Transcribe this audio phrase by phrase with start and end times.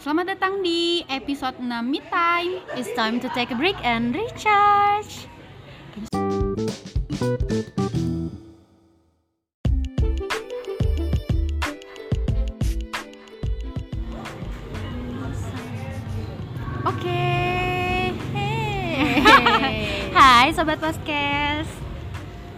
[0.00, 2.64] Selamat datang di episode 6 Me Time.
[2.72, 5.28] It's time to take a break and recharge.
[16.88, 17.20] Oke.
[18.32, 19.20] Hey.
[20.16, 21.68] Hai sobat podcast.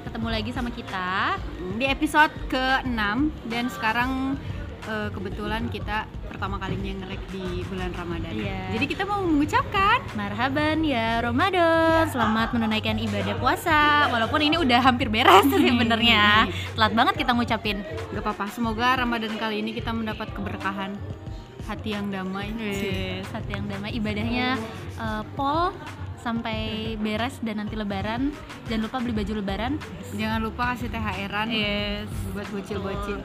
[0.06, 1.42] Ketemu lagi sama kita.
[1.78, 2.98] Di episode ke-6
[3.46, 4.34] dan sekarang
[4.90, 8.34] eh, kebetulan kita pertama kalinya nge di bulan Ramadan.
[8.34, 8.74] Iya.
[8.74, 12.10] Jadi kita mau mengucapkan Marhaban ya Ramadan.
[12.10, 14.10] Selamat menunaikan ibadah puasa.
[14.10, 16.50] Walaupun ini udah hampir beres sebenarnya.
[16.74, 17.78] Telat banget kita ngucapin.
[17.86, 18.50] gak apa-apa.
[18.50, 20.98] Semoga Ramadan kali ini kita mendapat keberkahan
[21.70, 22.50] hati yang damai.
[23.30, 24.58] Saat yang damai ibadahnya
[24.98, 25.70] eh, pol
[26.20, 28.34] sampai beres dan nanti lebaran.
[28.66, 29.72] Jangan lupa beli baju lebaran.
[30.14, 32.10] Jangan lupa kasih THR-an Yes.
[32.34, 33.18] buat bocil-bocil.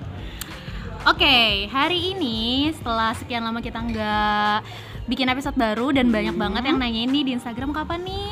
[1.03, 4.57] Oke, hari ini setelah sekian lama kita nggak
[5.11, 8.31] bikin episode baru dan banyak banget yang nanyain nih di Instagram kapan nih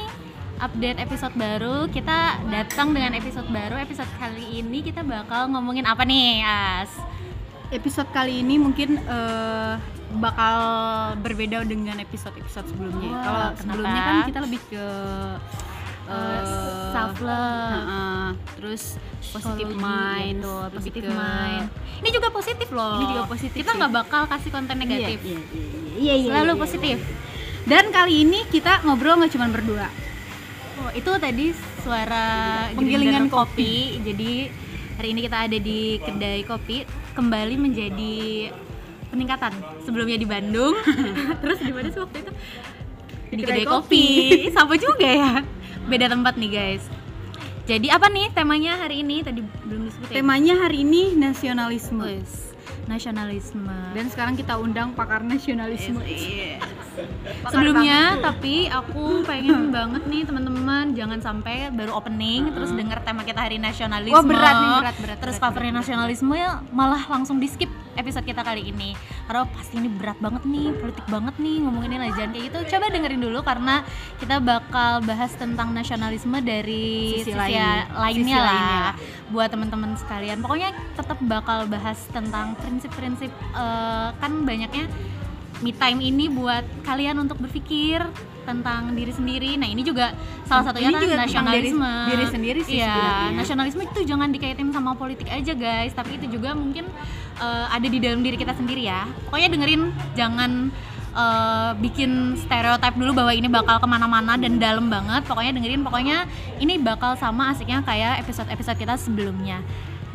[0.62, 1.90] update episode baru.
[1.90, 3.76] Kita datang dengan episode baru.
[3.82, 6.94] Episode kali ini kita bakal ngomongin apa nih, As?
[7.72, 9.74] Episode kali ini mungkin eh,
[10.20, 10.56] bakal
[11.24, 13.10] berbeda dengan episode-episode sebelumnya.
[13.10, 14.86] Wah, Kalau sebelumnya kan kita lebih ke
[16.12, 16.44] eh,
[16.92, 17.72] self love.
[17.72, 18.26] Heeh,
[18.60, 18.84] terus
[19.32, 21.66] positive Psikologi, mind, lebih positive ke- mind.
[22.04, 22.96] Ini juga positif loh.
[23.00, 25.18] Ini juga positif Kita nggak bakal kasih konten negatif.
[25.24, 25.40] Iya, iya,
[25.96, 26.64] iya, iya, Selalu iya, iya.
[26.68, 26.98] positif.
[27.62, 29.88] Dan kali ini kita ngobrol nggak cuma berdua.
[30.82, 32.26] Oh, itu tadi suara
[32.76, 34.02] Penggilingan grinder kopi.
[34.04, 34.32] Jadi
[35.00, 38.50] hari ini kita ada di kedai kopi kembali menjadi
[39.12, 39.52] peningkatan.
[39.84, 40.74] Sebelumnya di Bandung,
[41.44, 42.32] terus di mana sih waktu itu?
[43.32, 44.08] Di, kedai kedai, kopi.
[44.52, 45.34] Sama juga ya.
[45.88, 46.84] Beda tempat nih, guys.
[47.70, 49.24] Jadi apa nih temanya hari ini?
[49.24, 50.16] Tadi belum disebutin.
[50.18, 52.04] Temanya hari ini nasionalisme.
[52.04, 52.52] Wes,
[52.90, 53.96] nasionalisme.
[53.96, 56.02] Dan sekarang kita undang pakar nasionalisme.
[57.48, 63.40] Sebelumnya, tapi aku pengen banget nih teman-teman jangan sampai baru opening terus denger tema kita
[63.42, 64.16] hari nasionalisme.
[64.16, 68.28] Wah, berat nih, berat, berat, Terus berat, covernya nasionalisme ya malah langsung di skip episode
[68.28, 68.96] kita kali ini.
[69.28, 71.58] Karena pasti ini berat banget nih, politik banget nih
[72.02, 72.60] lah jangan kayak gitu.
[72.76, 73.76] Coba dengerin dulu karena
[74.18, 77.62] kita bakal bahas tentang nasionalisme dari Sisi sisi, lain.
[77.94, 78.92] lainnya Sisi lah lainnya.
[79.30, 80.38] buat teman-teman sekalian.
[80.42, 84.90] Pokoknya tetap bakal bahas tentang prinsip-prinsip eh, kan banyaknya
[85.62, 88.02] me time ini buat kalian untuk berpikir
[88.42, 89.54] tentang diri sendiri.
[89.54, 91.86] Nah, ini juga salah satunya Ini kan juga nasionalisme.
[91.86, 93.38] diri- diri sendiri sih Iya, sebenarnya.
[93.38, 96.90] nasionalisme itu jangan dikaitin sama politik aja, guys, tapi itu juga mungkin
[97.38, 99.06] eh, ada di dalam diri kita sendiri ya.
[99.26, 99.82] Pokoknya dengerin
[100.14, 100.74] jangan
[101.12, 105.22] eh, bikin stereotip dulu bahwa ini bakal ke mana-mana dan dalam banget.
[105.28, 106.26] Pokoknya dengerin, pokoknya
[106.58, 109.62] ini bakal sama asiknya kayak episode-episode kita sebelumnya.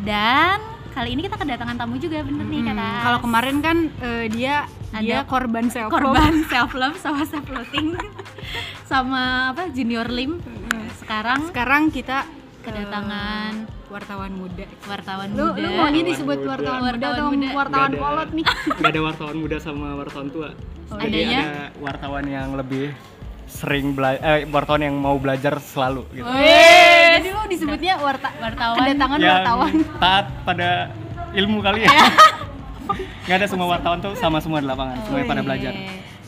[0.02, 0.58] Dan
[0.96, 2.88] kali ini kita kedatangan tamu juga bener nih Hmm, kata.
[3.04, 4.64] Kalau kemarin kan eh, dia
[4.96, 7.92] dia Ada korban self korban self love sama self loathing
[8.82, 10.40] sama apa junior lim
[10.96, 12.24] sekarang Sekarang kita
[12.62, 14.64] kedatangan eh, wartawan muda.
[14.82, 16.48] wartawan Lu, muda lu maunya Wartawan disebut muda.
[16.50, 17.48] wartawan muda Wartawan atau muda.
[17.54, 18.46] wartawan kolot nih?
[18.72, 20.50] nggak ada wartawan muda sama wartawan tua
[20.86, 21.40] Oh, jadi adanya?
[21.42, 22.94] ada wartawan yang lebih
[23.46, 26.26] sering belajar eh wartawan yang mau belajar selalu gitu.
[26.26, 28.76] Weh, jadi lu disebutnya warta Wartawan.
[28.82, 29.72] kedatangan yang wartawan.
[30.02, 30.68] taat pada
[31.32, 31.90] ilmu kali ya.
[33.26, 35.72] Nggak ada semua wartawan tuh sama semua di lapangan semuanya pada belajar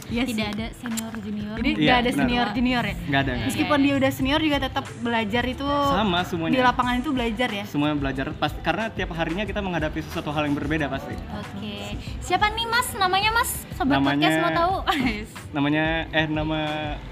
[0.08, 0.54] Iya tidak sih.
[0.54, 2.18] ada senior junior Jadi Iya, nggak ada benar.
[2.18, 2.94] senior junior ya.
[3.02, 3.44] nggak ada ada.
[3.46, 7.64] Meskipun dia udah senior juga tetap belajar itu sama di semuanya lapangan itu belajar ya.
[7.64, 11.74] semuanya belajar pas karena tiap harinya kita menghadapi sesuatu hal yang berbeda pasti oke
[12.18, 14.74] siapa nih mas namanya mas sobat Namanya- podcast mau tahu
[15.56, 16.58] namanya eh nama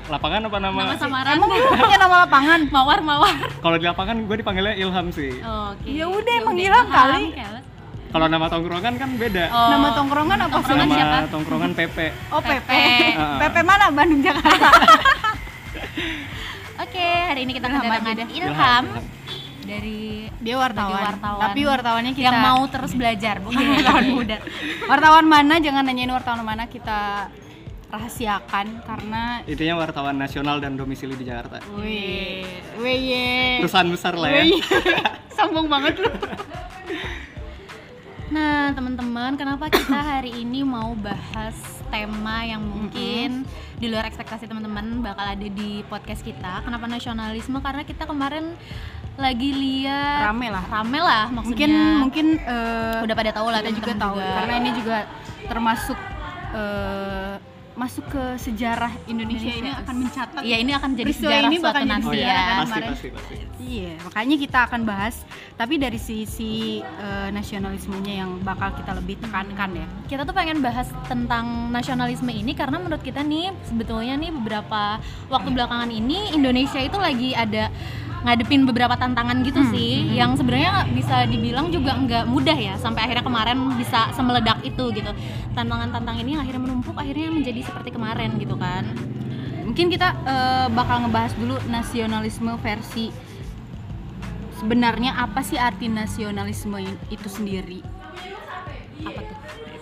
[0.06, 2.60] lapangan apa nama, nama samaran Emang lu punya nama lapangan?
[2.68, 6.86] mawar mawar kalau di lapangan gue dipanggilnya Ilham sih oke Ya udah, emang udah, Ilham
[6.86, 7.24] kali.
[8.06, 10.54] Kalau nama tongkrongan kan beda Oh, Nama tongkrongan apa sih?
[10.56, 11.18] Tongkrongan nama siapa?
[11.28, 11.96] tongkrongan PP
[12.30, 12.68] Oh PP.
[12.68, 13.36] Pepe.
[13.42, 13.84] PP mana?
[13.90, 14.68] Bandung Jakarta.
[16.84, 18.24] oke hari ini kita Ilham kedatangan aja.
[18.28, 18.84] Ilham
[19.66, 20.00] dari
[20.38, 21.02] Dia wartawan.
[21.10, 21.40] Wartawan.
[21.42, 23.74] Tapi wartawannya kita yang mau terus belajar bukan Iya.
[23.76, 24.36] wartawan muda
[24.92, 27.26] wartawan mana jangan nanyain wartawan mana kita
[27.86, 32.42] rahasiakan karena intinya wartawan nasional dan domisili di Jakarta Wih,
[32.76, 34.42] wih perusahaan besar lah ya.
[35.36, 36.10] Sombong banget lu.
[38.26, 41.54] Nah, teman-teman, kenapa kita hari ini mau bahas
[41.86, 43.46] tema yang mungkin
[43.78, 46.66] di luar ekspektasi teman-teman bakal ada di podcast kita?
[46.66, 47.62] Kenapa nasionalisme?
[47.62, 48.58] Karena kita kemarin
[49.14, 50.64] lagi lihat Rame lah.
[50.66, 51.54] rame lah maksudnya.
[51.54, 54.98] Mungkin mungkin eh, udah pada tahu lah kita juga tahu karena ini juga
[55.46, 55.98] termasuk
[56.52, 57.34] eh,
[57.76, 59.84] masuk ke sejarah Indonesia, ini Indonesia.
[59.84, 62.44] akan mencatat Iya ini akan jadi Peristiwa sejarah ini suatu nanti Oh iya, ya.
[62.64, 63.34] pasti, pasti, pasti.
[63.60, 65.14] Iya, makanya kita akan bahas
[65.60, 69.86] tapi dari sisi eh, nasionalismenya yang bakal kita lebih tekankan ya.
[70.08, 74.96] Kita tuh pengen bahas tentang nasionalisme ini karena menurut kita nih sebetulnya nih beberapa
[75.28, 77.68] waktu belakangan ini Indonesia itu lagi ada
[78.26, 80.18] ngadepin beberapa tantangan gitu Hmm, sih hmm.
[80.18, 85.14] yang sebenarnya bisa dibilang juga nggak mudah ya sampai akhirnya kemarin bisa semeledak itu gitu
[85.54, 88.82] tantangan-tantangan ini akhirnya menumpuk akhirnya menjadi seperti kemarin gitu kan
[89.62, 93.10] Mungkin kita eh, bakal ngebahas dulu nasionalisme versi
[94.56, 96.78] sebenarnya apa sih arti nasionalisme
[97.08, 97.82] itu sendiri?
[98.96, 99.36] apa tuh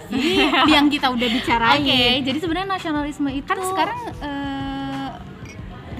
[0.75, 2.20] yang kita udah Oke, bicarain.
[2.20, 4.54] jadi sebenarnya nasionalisme itu Kan sekarang eh,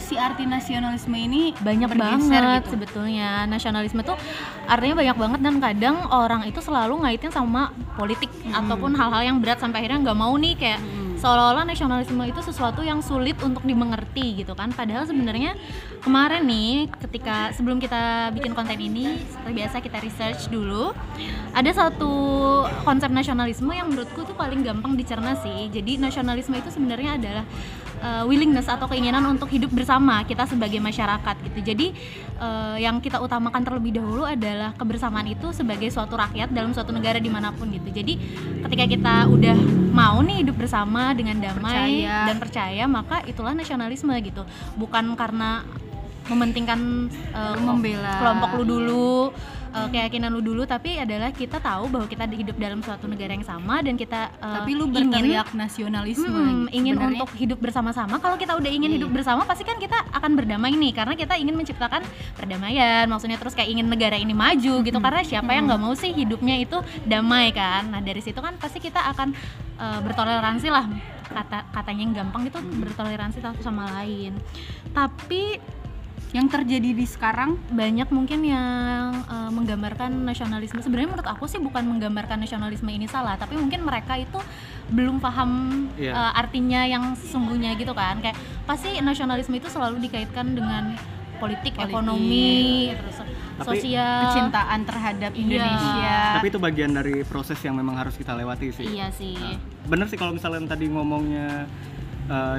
[0.05, 2.77] si arti nasionalisme ini banyak banget gitu.
[2.77, 4.21] sebetulnya nasionalisme tuh
[4.69, 9.59] artinya banyak banget dan kadang orang itu selalu ngaitin sama politik ataupun hal-hal yang berat
[9.59, 11.17] sampai akhirnya nggak mau nih kayak Hmm.
[11.17, 15.55] seolah-olah nasionalisme itu sesuatu yang sulit untuk dimengerti gitu kan padahal sebenarnya
[16.03, 20.91] kemarin nih ketika sebelum kita bikin konten ini seperti biasa kita research dulu
[21.55, 22.13] ada satu
[22.83, 27.47] konsep nasionalisme yang menurutku tuh paling gampang dicerna sih jadi nasionalisme itu sebenarnya adalah
[28.05, 31.59] uh, willingness atau keinginan untuk hidup bersama kita sebagai masyarakat gitu.
[31.65, 31.87] Jadi
[32.37, 37.17] uh, yang kita utamakan terlebih dahulu adalah kebersamaan itu sebagai suatu rakyat dalam suatu negara
[37.17, 37.89] di mana pun gitu.
[37.89, 38.21] Jadi
[38.69, 39.57] ketika kita udah
[39.91, 42.29] mau nih hidup bersama dengan damai Percaya.
[42.29, 44.45] dan percaya, maka itulah nasionalisme gitu.
[44.77, 45.65] Bukan karena
[46.25, 48.17] mementingkan uh, Membela.
[48.17, 49.13] kelompok lu dulu
[49.75, 53.43] uh, keyakinan lu dulu tapi adalah kita tahu bahwa kita hidup dalam suatu negara yang
[53.43, 56.79] sama dan kita uh, Tapi lu ingin berteriak nasionalisme Mm, gitu.
[56.79, 58.15] ingin Sebenarnya untuk hidup bersama-sama.
[58.23, 58.97] Kalau kita udah ingin Iya.
[59.03, 62.07] hidup bersama, pasti kan kita akan berdamai nih, karena kita ingin menciptakan
[62.39, 63.05] perdamaian.
[63.11, 64.99] Maksudnya terus kayak ingin negara ini maju gitu.
[65.03, 67.91] Karena siapa yang nggak mau sih hidupnya itu damai kan?
[67.91, 69.35] Nah dari situ kan pasti kita akan
[69.75, 70.87] eh, bertoleransi lah.
[71.25, 74.39] Kata katanya yang gampang itu bertoleransi satu sama lain.
[74.95, 75.59] Tapi
[76.35, 81.87] yang terjadi di sekarang banyak mungkin yang eh, menggambarkan nasionalisme sebenarnya menurut aku sih bukan
[81.87, 84.43] menggambarkan nasionalisme ini salah tapi mungkin mereka itu
[84.91, 85.51] belum paham
[85.95, 86.11] Iya.
[86.11, 88.35] eh, artinya yang sesungguhnya gitu kan kayak
[88.65, 90.99] pasti nasionalisme itu selalu dikaitkan dengan
[91.35, 91.87] politik, Politik.
[91.87, 93.17] ekonomi terus
[93.55, 95.39] Tapi sosial kecintaan terhadap Iya.
[95.39, 96.19] Indonesia.
[96.35, 98.87] Tapi itu bagian dari proses yang memang harus kita lewati sih.
[98.89, 99.55] iya sih Nah,
[99.87, 101.71] bener sih kalau misalnya tadi ngomongnya
[102.27, 102.59] eh,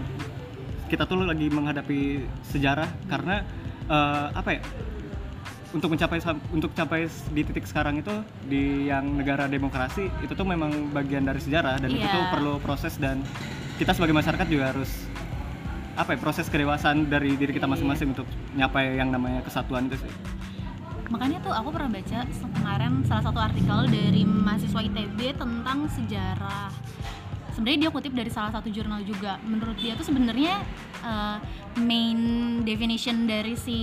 [0.88, 3.44] kita tuh lagi menghadapi sejarah karena
[3.88, 4.62] eh, apa ya
[5.76, 6.24] untuk mencapai
[6.56, 8.14] untuk capai di titik sekarang itu
[8.48, 12.16] di yang negara demokrasi itu tuh memang bagian dari sejarah dan itu Iya.
[12.16, 13.20] tuh perlu proses dan
[13.76, 14.88] kita sebagai masyarakat juga harus
[15.96, 20.12] apa ya proses kedewasaan dari diri kita masing-masing untuk nyapai yang namanya kesatuan itu sih.
[21.06, 26.68] makanya tuh aku pernah baca kemarin salah satu artikel dari mahasiswa ITB tentang sejarah
[27.56, 30.60] sebenarnya dia kutip dari salah satu jurnal juga menurut dia tuh sebenarnya
[31.02, 31.40] uh,
[31.78, 32.20] main
[32.62, 33.78] definition dari si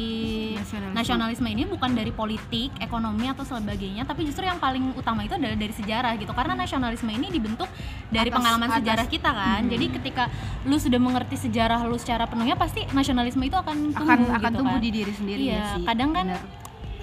[0.55, 0.93] Nasionalisme.
[0.95, 5.53] nasionalisme ini bukan dari politik ekonomi atau sebagainya tapi justru yang paling utama itu adalah
[5.55, 7.69] dari sejarah gitu karena nasionalisme ini dibentuk
[8.07, 9.71] dari Atas- pengalaman atas- sejarah kita kan Hmm.
[9.71, 10.25] jadi ketika
[10.63, 14.59] lu sudah mengerti sejarah lu secara penuhnya pasti nasionalisme itu akan tumbuh akan akan gitu
[14.59, 14.83] tumbuh kan.
[14.83, 15.85] di diri sendiri Iya, ya sih.
[15.85, 16.45] kadang kan Bener.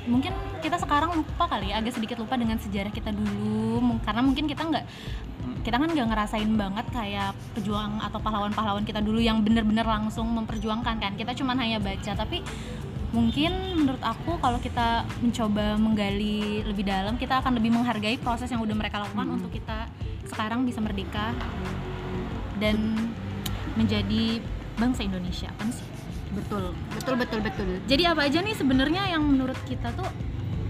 [0.05, 4.43] mungkin kita sekarang lupa kali ya, agak sedikit lupa dengan sejarah kita dulu karena mungkin
[4.43, 4.85] kita nggak
[5.63, 10.95] kita kan nggak ngerasain banget kayak pejuang atau pahlawan-pahlawan kita dulu yang bener-bener langsung memperjuangkan
[10.97, 11.11] kan.
[11.19, 12.41] Kita cuman hanya baca tapi
[13.09, 18.61] mungkin menurut aku kalau kita mencoba menggali lebih dalam kita akan lebih menghargai proses yang
[18.61, 19.37] udah mereka lakukan Hmm.
[19.41, 19.89] untuk kita
[20.29, 21.33] sekarang bisa merdeka
[22.61, 22.93] dan
[23.73, 24.43] menjadi
[24.77, 25.85] bangsa Indonesia kan sih?
[26.37, 27.67] Betul betul betul betul.
[27.89, 30.05] Jadi apa aja nih sebenarnya yang menurut kita tuh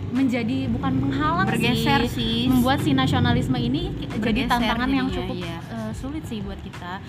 [0.09, 5.35] menjadi bukan penghalang bergeser sih, sih membuat si nasionalisme ini jadi Bergeser tantangan yang cukup
[5.37, 5.57] iya.
[5.69, 7.01] eh, sulit sih buat kita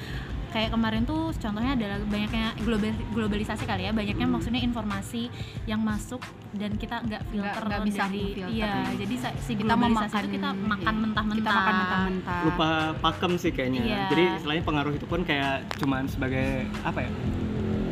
[0.50, 4.34] kayak kemarin tuh contohnya adalah banyaknya global- globalisasi kali ya banyaknya Hmm.
[4.34, 5.30] maksudnya informasi
[5.64, 6.18] yang masuk
[6.58, 8.92] dan kita nggak filter nggak bisa dari ngefilter, iya iya.
[8.98, 10.66] jadi si kita globalisasi memakan itu kita iya.
[10.66, 13.80] makan mentah-mentah kita makan mentah-mentah lupa pakem sih kayaknya.
[13.86, 14.02] Iya.
[14.10, 17.10] Jadi selain pengaruh itu pun kayak cuman sebagai apa ya?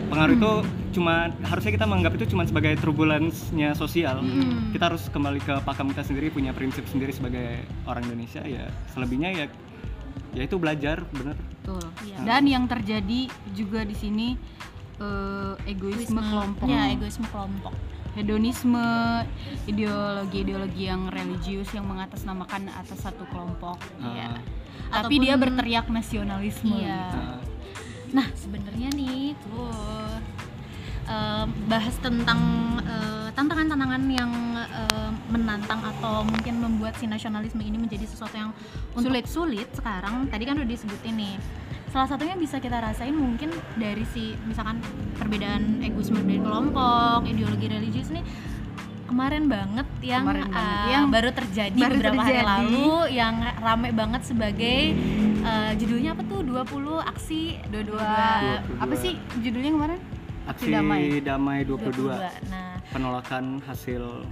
[0.09, 0.53] Pengaruh itu
[0.97, 4.25] cuma harusnya kita menganggap itu cuma sebagai turbulensnya sosial.
[4.25, 4.73] Mm.
[4.73, 8.67] Kita harus kembali ke pakem kita sendiri punya prinsip sendiri sebagai orang Indonesia ya.
[8.91, 9.45] Selebihnya ya
[10.37, 11.35] ya itu belajar bener.
[11.35, 12.17] betul Iya.
[12.25, 14.37] dan yang terjadi juga di sini
[15.01, 17.73] eh, egoisme kelompok ya egoisme kelompok
[18.13, 18.81] hedonisme
[19.65, 24.37] ideologi-ideologi yang religius yang mengatasnamakan atas satu kelompok Iya.
[24.89, 27.09] Ah, tapi dia berteriak nasionalisme Iya.
[27.09, 27.21] gitu.
[28.11, 28.17] Ah.
[28.17, 29.69] Nah, sebenarnya nih tuh
[31.09, 32.41] eh, bahas tentang
[32.85, 38.51] eh, tantangan-tantangan yang eh, menantang atau mungkin membuat si nasionalisme ini menjadi sesuatu yang
[38.97, 40.27] untuk sulit sulit sekarang.
[40.29, 41.37] Tadi kan udah disebutin nih.
[41.89, 43.49] salah satunya bisa kita rasain mungkin
[43.81, 44.77] dari si misalkan
[45.17, 48.21] perbedaan egoisme dari kelompok ideologi religius nih
[49.09, 52.53] kemarin banget yang, Kemarin banget, uh, yang baru terjadi baru beberapa hari terjadi.
[52.53, 53.35] lalu yang
[53.65, 54.79] rame banget sebagai
[55.41, 56.65] uh, judulnya apa tuh 20
[57.05, 58.03] aksi dua-dua
[58.71, 58.83] 22.
[58.83, 60.01] apa sih judulnya kemarin
[60.49, 61.21] Aksi damai.
[61.21, 62.49] damai 22, 22.
[62.49, 64.25] Nah, penolakan hasil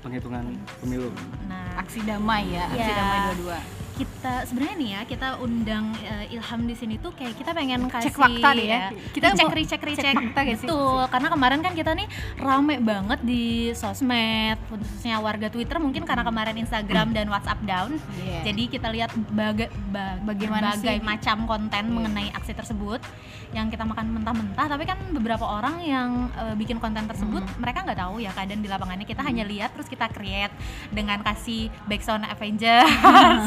[0.00, 0.44] penghitungan
[0.80, 1.12] pemilu.
[1.44, 2.96] nah aksi damai ya aksi Iya.
[2.96, 3.58] damai dua-dua
[3.98, 8.08] kita sebenarnya nih ya kita undang eh, Ilham di sini tuh kayak kita pengen kasih
[8.08, 8.80] Cek fakta deh ya.
[9.10, 10.54] kita Kita cek cek recheck fakta sih?
[10.62, 16.22] betul karena kemarin kan kita nih rame banget di sosmed khususnya warga Twitter mungkin karena
[16.22, 18.40] kemarin Instagram dan WhatsApp down Iya.
[18.46, 21.02] jadi kita lihat baga, ba- Bagaimana berbagai sih?
[21.02, 21.92] macam konten Iya.
[21.92, 23.00] mengenai aksi tersebut
[23.48, 27.58] yang kita makan mentah-mentah tapi kan beberapa orang yang eh, bikin konten tersebut Hmm.
[27.58, 30.52] mereka nggak tahu ya keadaan di lapangannya kita hanya lihat terus kita create
[30.88, 32.92] dengan kasih backsound Avengers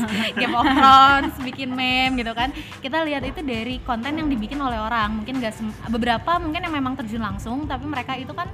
[0.42, 2.50] Game of Thrones bikin meme gitu kan
[2.82, 6.74] kita lihat itu dari konten yang dibikin oleh orang mungkin nggak sem- beberapa mungkin yang
[6.74, 8.50] memang terjun langsung tapi mereka itu kan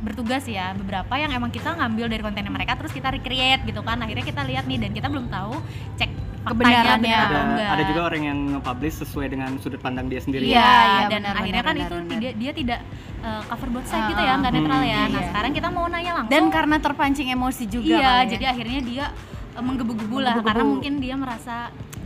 [0.00, 4.00] bertugas ya beberapa yang emang kita ngambil dari kontennya mereka terus kita recreate gitu kan
[4.00, 5.60] akhirnya kita lihat nih dan kita belum tahu
[6.00, 7.16] cek Kebenarannya.
[7.20, 10.48] Ada, enggak ada juga orang yang nge-publish sesuai dengan sudut pandang dia sendiri.
[10.48, 12.12] Iya, iya, dan benar, akhirnya benar, kan benar, itu benar.
[12.16, 12.80] tidak dia tidak
[13.20, 14.96] uh, cover both side Ah, gitu ya, nggak hmm, netral ya.
[14.96, 15.28] Nah, iya.
[15.28, 16.32] sekarang kita mau nanya langsung.
[16.32, 18.28] dan karena terpancing emosi juga iya, ya.
[18.32, 20.48] jadi akhirnya dia uh, menggebu-gebu lah Menggebu-gebu.
[20.48, 21.56] karena mungkin dia merasa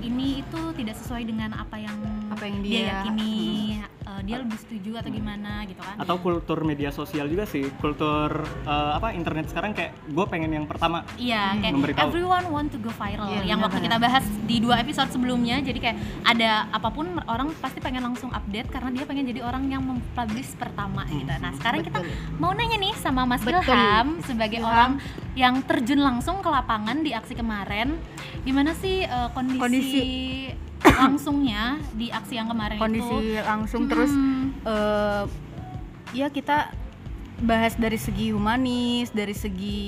[0.00, 1.96] ini itu tidak sesuai dengan apa yang
[2.28, 3.80] Apa yang dia, dia- yakini.
[4.14, 5.98] Uh, dia lebih setuju atau gimana gitu kan.
[5.98, 10.66] Atau kultur media sosial juga sih, kultur eh, apa internet sekarang kayak gue pengen yang
[10.70, 11.02] pertama.
[11.18, 12.06] Iya, kayak Memberitahu.
[12.14, 13.26] everyone want to go viral.
[13.26, 17.50] Iya, yang waktu kita bahas di dua episode sebelumnya, jadi kayak ada apa pun orang
[17.58, 21.26] pasti pengen langsung update karena dia pengen jadi orang yang mempublish pertama gitu.
[21.26, 22.38] Nah, sekarang kita Betul.
[22.38, 23.66] mau nanya nih sama Mas Betul.
[23.66, 24.70] Ilham sebagai Ilham.
[24.70, 24.90] orang
[25.34, 27.98] yang terjun langsung ke lapangan di aksi kemarin.
[28.46, 30.54] Gimana sih eh, kondisi, Kondisi-
[30.86, 33.40] langsungnya di aksi yang kemarin kondisi itu?
[33.40, 34.52] langsung terus Hmm.
[34.62, 35.24] eh,
[36.14, 36.70] ya kita
[37.36, 39.82] bahas dari segi humanis dari segi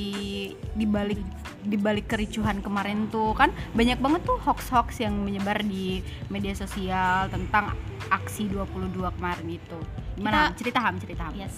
[0.73, 1.21] dibalik
[1.63, 7.75] dibalik kericuhan kemarin tuh kan banyak banget tuh hoax-hoax yang menyebar di media sosial tentang
[8.09, 9.79] aksi 22 kemarin itu
[10.15, 11.55] gimana Kita- cerita ham cerita ham Yes.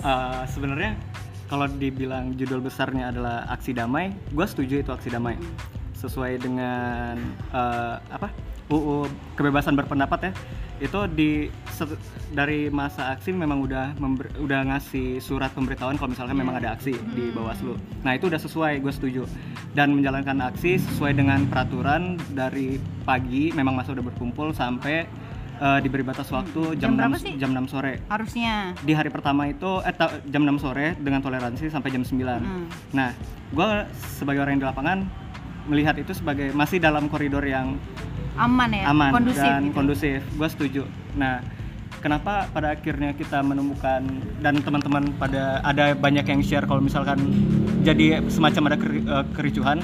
[0.00, 0.98] Eh, Sebenarnya
[1.44, 5.36] kalau dibilang judul besarnya adalah aksi damai, gue setuju itu aksi damai.
[5.94, 7.16] Sesuai dengan
[7.50, 8.28] eh, apa
[8.66, 10.32] UU kebebasan berpendapat ya,
[10.80, 11.30] itu di
[12.30, 16.96] dari masa aksi memang udah member- udah ngasih surat pemberitahuan kalau misalkan memang ada aksi
[17.12, 17.74] di Bawaslu.
[18.02, 19.22] Nah itu udah sesuai, gue setuju.
[19.70, 25.04] Dan menjalankan aksi sesuai dengan peraturan dari pagi memang masa udah berkumpul sampai
[25.54, 27.32] eh, diberi batas waktu Jam jam, berapa 6, sih?
[27.36, 29.94] jam 6 sore harusnya di hari pertama itu eh,
[30.26, 32.66] jam 6 sore dengan toleransi sampai jam 9 Hmm.
[32.90, 33.10] nah
[33.50, 33.68] gue
[34.14, 34.98] sebagai orang yang di lapangan
[35.66, 37.78] melihat itu sebagai masih dalam koridor yang
[38.34, 38.84] aman ya?
[38.90, 39.74] Aman kondusif dan gitu.
[39.74, 40.18] kondusif.
[40.34, 40.82] Gue setuju.
[41.14, 41.40] Nah
[42.02, 44.04] kenapa pada akhirnya kita menemukan
[44.44, 47.16] dan teman-teman pada ada banyak yang share kalau misalkan
[47.80, 49.78] jadi semacam ada eh, kericuhan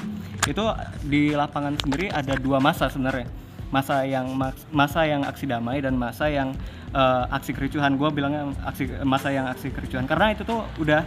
[0.49, 0.64] itu
[1.07, 3.28] di lapangan sendiri ada dua masa sebenarnya.
[3.71, 6.52] Masa yang mas- masa yang aksi damai dan masa yang
[6.90, 7.95] eh, aksi kericuhan.
[7.95, 10.04] Gue bilangnya aksi masa yang aksi kericuhan.
[10.11, 11.07] Karena itu tuh udah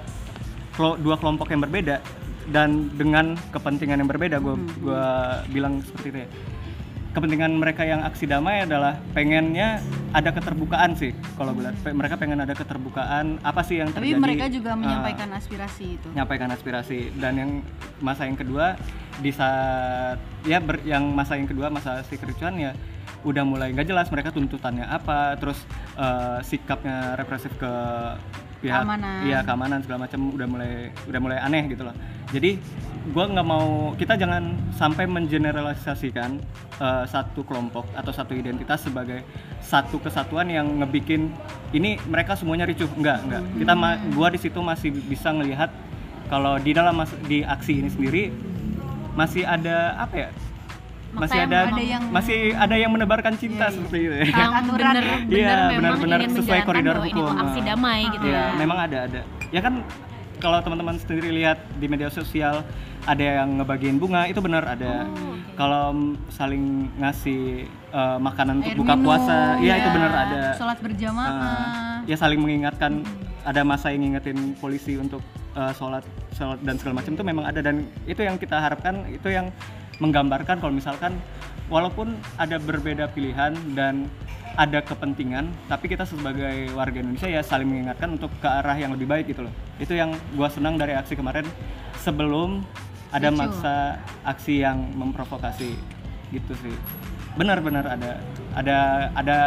[0.98, 2.02] dua kelompok yang berbeda
[2.50, 6.30] dan dengan kepentingan yang berbeda gue gua bilang seperti itu ya
[7.14, 9.80] kepentingan mereka yang aksi damai adalah pengennya
[10.10, 11.78] ada keterbukaan sih kalau gue lihat.
[11.86, 13.38] Mereka pengen ada keterbukaan.
[13.40, 14.20] Apa sih yang tapi terjadi?
[14.20, 16.08] mereka juga Ah, menyampaikan aspirasi itu.
[16.10, 17.00] menyampaikan aspirasi.
[17.16, 17.52] Dan yang
[18.00, 18.78] masa yang kedua
[19.16, 22.72] di saat ya ber- yang masa yang kedua masa si kericuhan ya
[23.22, 25.62] udah mulai nggak jelas mereka tuntutannya apa terus
[25.96, 27.72] eh, sikapnya represif ke
[28.60, 29.22] pihak Keamanan.
[29.24, 30.72] iya keamanan segala macam udah mulai
[31.06, 31.96] udah mulai aneh gitu loh
[32.34, 32.58] jadi
[33.06, 36.40] gua nggak mau kita jangan sampai mengeneralisasikan
[36.78, 39.22] eh, satu kelompok atau satu identitas sebagai
[39.62, 41.30] satu kesatuan yang ngebikin
[41.72, 45.70] ini mereka semuanya ricuh enggak enggak kita ma- gua di situ masih bisa ngelihat
[46.26, 48.24] kalau di dalam mas- di aksi ini sendiri
[49.14, 50.30] masih ada apa ya
[51.14, 53.78] masih ada, ada yang- masih ada yang menebarkan cinta Iya, iya.
[53.78, 54.46] seperti itu ya.
[54.50, 55.16] Aturan ya.
[55.30, 57.38] Iya, benar-benar sesuai koridor ini hukum.
[57.38, 58.58] aksi damai gitu Iya, ya.
[58.58, 59.22] memang ada ada.
[59.54, 59.86] Ya kan
[60.44, 62.68] kalau teman-teman sendiri lihat di media sosial
[63.04, 65.08] ada yang ngebagiin bunga itu benar ada.
[65.08, 69.94] Oh, Kalau m- saling ngasih eh, makanan untuk Air buka minum, puasa, iya itu ya.
[69.94, 70.42] benar ada.
[70.54, 71.32] sholat berjamaah
[72.04, 73.08] Eh, ya saling mengingatkan
[73.44, 75.24] ada masa yang ngingetin polisi untuk
[75.54, 79.30] eh, sholat sholat dan segala macam itu memang ada dan itu yang kita harapkan itu
[79.30, 79.48] yang
[79.98, 81.16] menggambarkan kalau misalkan
[81.68, 84.10] walaupun ada berbeda pilihan dan
[84.54, 89.10] ada kepentingan tapi kita sebagai warga Indonesia ya saling mengingatkan untuk ke arah yang lebih
[89.10, 89.54] baik gitu loh.
[89.82, 91.46] Itu yang gua senang dari aksi kemarin
[92.02, 92.62] sebelum
[93.14, 95.74] ada masa aksi yang memprovokasi
[96.34, 96.76] gitu sih.
[97.34, 98.22] Benar-benar ada
[98.54, 98.78] ada
[99.18, 99.38] ada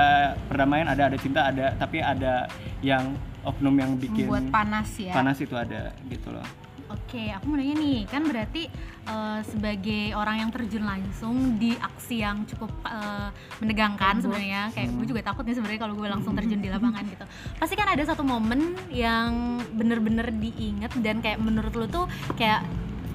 [0.50, 2.50] perdamaian ada ada cinta ada tapi ada
[2.82, 3.14] yang
[3.46, 5.14] oknum yang bikin Membuat panas ya.
[5.14, 8.70] panas itu ada gitu loh Oke, aku mau nanya nih, kan berarti
[9.04, 13.28] eh, sebagai orang yang terjun langsung di aksi yang cukup eh,
[13.58, 17.26] menegangkan sebenarnya, kayak gue juga takut nih sebenarnya kalau gue langsung terjun di lapangan gitu.
[17.58, 22.62] Pasti kan ada satu momen yang bener-bener diinget dan kayak menurut lu tuh kayak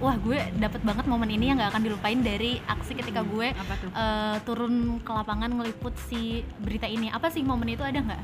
[0.02, 3.74] wah gue dapet banget momen ini yang gak akan dilupain dari aksi ketika gue Apa
[3.78, 3.90] tuh?
[3.94, 7.08] eh, turun ke lapangan ngeliput si berita ini.
[7.08, 8.24] Apa sih momen itu ada nggak?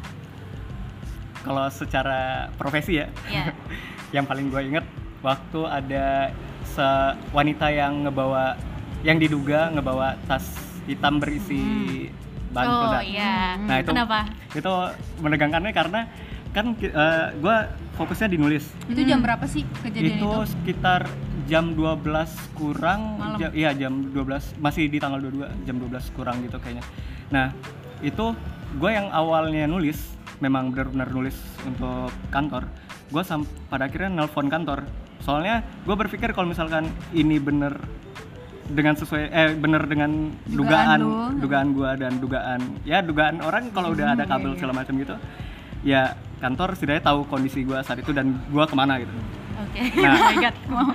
[1.38, 3.56] kalau secara profesi ya Ya.
[4.16, 4.84] yang paling gue inget
[5.22, 6.32] waktu ada
[6.64, 8.58] se- wanita yang ngebawa
[9.02, 10.46] yang diduga ngebawa tas
[10.86, 12.08] hitam berisi
[12.50, 13.04] bahan oh peledak.
[13.06, 13.36] iya.
[13.60, 14.20] Nah, itu Kenapa?
[14.56, 14.72] itu
[15.20, 16.02] menegangkannya karena
[16.56, 16.74] kan
[17.38, 17.58] gue
[17.94, 20.32] fokusnya di nulis Itu jam berapa sih kejadian itu, itu?
[20.48, 21.06] sekitar
[21.46, 22.02] jam 12
[22.56, 23.38] kurang Malam.
[23.38, 26.84] ja- iya jam 12 masih di tanggal 22 jam 12 kurang gitu kayaknya
[27.28, 27.52] nah
[28.00, 28.32] itu
[28.80, 29.98] gue yang awalnya nulis
[30.40, 32.68] memang benar-benar nulis untuk kantor
[33.08, 33.24] gue
[33.68, 34.84] pada akhirnya nelpon kantor
[35.28, 37.76] soalnya gue berpikir kalau misalkan ini bener
[38.68, 43.92] dengan sesuai eh bener dengan Dugaan dugaan dugaan gue dan dugaan ya dugaan orang kalau
[43.92, 44.60] udah ada Hmm, kabel iya, iya.
[44.60, 45.16] segala macam gitu
[45.84, 46.02] ya
[46.40, 49.12] kantor setidaknya tahu kondisi gue saat itu dan gue ke mana gitu
[49.58, 49.82] Oke.
[49.98, 50.90] nah Oh my god, mau.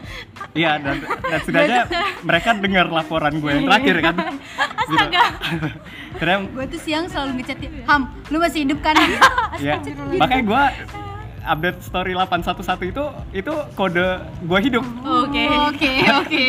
[0.55, 1.81] Iya dan, dan setidaknya
[2.29, 4.15] mereka dengar laporan gue yang terakhir kan.
[4.87, 5.25] Astaga.
[6.15, 7.59] Karena Gue tuh siang selalu ngechat
[7.91, 8.95] Ham, lu masih hidup kan?
[9.59, 9.83] ya
[10.15, 10.63] makanya gue
[11.45, 14.09] update story 811 itu itu kode
[14.47, 14.85] gue hidup.
[15.03, 15.45] Oke.
[15.71, 16.45] Oke, oke.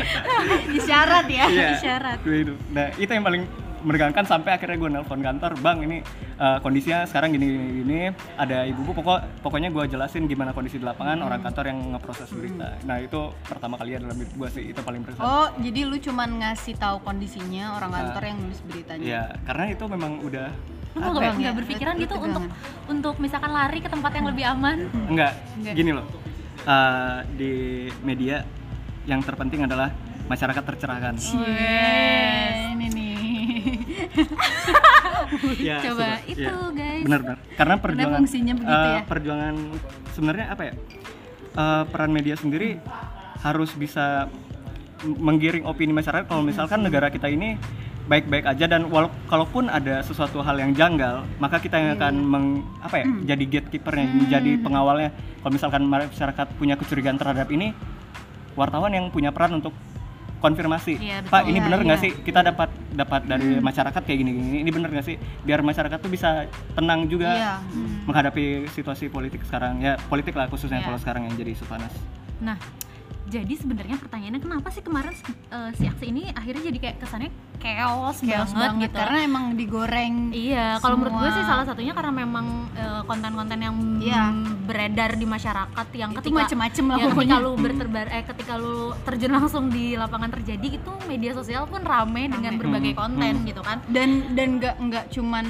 [0.78, 1.44] Isyarat ya.
[1.46, 1.68] Iya.
[1.78, 2.18] isyarat.
[2.22, 2.58] Gue hidup.
[2.74, 3.42] Nah itu yang paling
[3.86, 5.96] menegangkan sampai akhirnya gue nelpon kantor, bang ini
[6.42, 7.98] eh, kondisinya sekarang gini gini, gini.
[8.34, 12.26] ada ibu bu pokok pokoknya gue jelasin gimana kondisi di lapangan orang kantor yang ngeproses
[12.34, 12.74] berita.
[12.82, 15.22] Nah itu pertama kali dalam hidup gue sih itu paling berkesan.
[15.22, 19.06] Oh, jadi lu cuman ngasih tahu kondisinya orang kantor yang nulis beritanya.
[19.06, 20.48] Iya karena itu memang udah
[20.96, 22.44] Lu apa nggak nggak berpikiran gitu untuk
[22.88, 24.76] untuk misalkan lari ke tempat yang lebih aman?
[25.12, 25.74] Enggak, Enggak.
[25.76, 26.06] gini loh.
[26.64, 27.52] Eh, di
[28.00, 28.40] media
[29.04, 29.92] yang terpenting adalah
[30.26, 31.14] masyarakat tercerahkan.
[31.20, 33.14] Yes, ini nih.
[35.58, 36.18] Ya, Coba sudah.
[36.30, 37.02] itu, Ya, guys.
[37.02, 37.38] Benar-benar.
[37.58, 39.00] Karena perjuangan fungsinya begitu eh, ya?
[39.10, 39.54] Perjuangan
[40.14, 40.74] sebenarnya apa ya?
[41.56, 42.78] Eh, peran media sendiri
[43.42, 44.30] harus bisa
[45.04, 47.58] menggiring opini masyarakat kalau misalkan negara kita ini
[48.06, 52.46] baik-baik aja dan walau kalaupun ada sesuatu hal yang janggal maka kita yang akan meng,
[52.78, 55.10] apa ya jadi gatekeepernya jadi pengawalnya.
[55.42, 57.74] Kalau misalkan masyarakat punya kecurigaan terhadap ini
[58.54, 59.74] wartawan yang punya peran untuk
[60.36, 61.32] konfirmasi Iya, betul.
[61.32, 62.04] pak ini Iya, bener nggak iya.
[62.06, 62.12] sih?
[62.22, 65.16] Kita dapat dapat dari masyarakat kayak gini gini ini bener nggak sih?
[65.42, 66.44] Biar masyarakat tuh bisa
[66.76, 67.54] tenang juga Iya.
[68.06, 69.80] menghadapi situasi politik sekarang.
[69.80, 70.86] Ya politik lah khususnya Iya.
[70.92, 71.90] kalau sekarang yang jadi isu panas.
[72.38, 72.60] Nah,
[73.26, 75.14] jadi sebenarnya pertanyaannya kenapa sih kemarin
[75.50, 78.98] eh, si aksi ini akhirnya jadi kayak kesannya chaos, Chaos banget, banget gitu.
[78.98, 80.14] karena emang digoreng.
[80.30, 85.24] Iya, kalau menurut gue sih salah satunya karena memang eh, konten-konten yang mm, beredar di
[85.24, 87.36] masyarakat yang Itu ketika macem-macem lah ya, ketika pokoknya.
[87.38, 92.26] lu berterbar eh ketika lu terjun langsung di lapangan terjadi itu media sosial pun rame
[92.26, 92.60] dengan Rame.
[92.60, 93.46] berbagai Hmm, konten hmm.
[93.46, 93.78] gitu kan.
[93.88, 95.46] dan dan nggak nggak cuman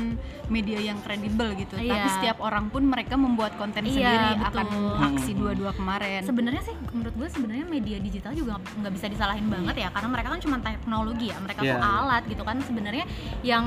[0.46, 2.06] media yang kredibel gitu tapi Iya.
[2.12, 4.46] setiap orang pun mereka membuat konten Iya, sendiri betul.
[4.48, 4.66] akan
[5.08, 9.74] aksi dua-dua kemarin Sebenarnya sih menurut gue sebenarnya media digital juga nggak- bisa disalahin banget
[9.76, 11.82] ya karena mereka kan cuma teknologi ya mereka Iya, tuh.
[11.96, 13.04] Alat gitu kan sebenarnya
[13.42, 13.64] yang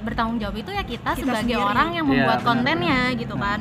[0.00, 1.64] bertanggung jawab itu ya kita, Kita sebagai sendiri.
[1.64, 3.42] orang yang membuat benar, kontennya gitu Nah.
[3.46, 3.60] kan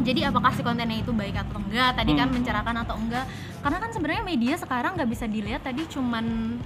[0.00, 2.36] jadi apakah si kontennya itu baik atau enggak tadi kan Hmm.
[2.36, 3.24] mencerahkan atau enggak
[3.60, 6.56] karena kan sebenarnya media sekarang nggak bisa dilihat tadi cuman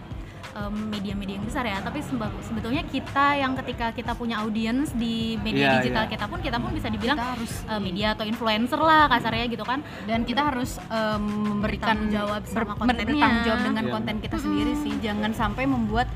[0.71, 1.99] media-media yang besar ya tapi
[2.41, 6.13] sebetulnya kita yang ketika kita punya audiens di media Iya, digital iya.
[6.15, 9.67] kita pun kita pun bisa dibilang kita harus eh, media atau influencer lah kasarnya gitu
[9.67, 13.03] kan dan kita harus em, memberikan Bertanggung jawab sama kontennya.
[13.09, 13.93] bertanggung jawab dengan Iya.
[13.93, 16.07] konten kita sendiri sih jangan sampai membuat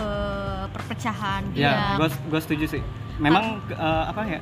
[0.00, 1.42] eh, perpecahan.
[1.52, 2.82] Ya, gue gue setuju sih.
[3.20, 4.40] Memang eh, apa ya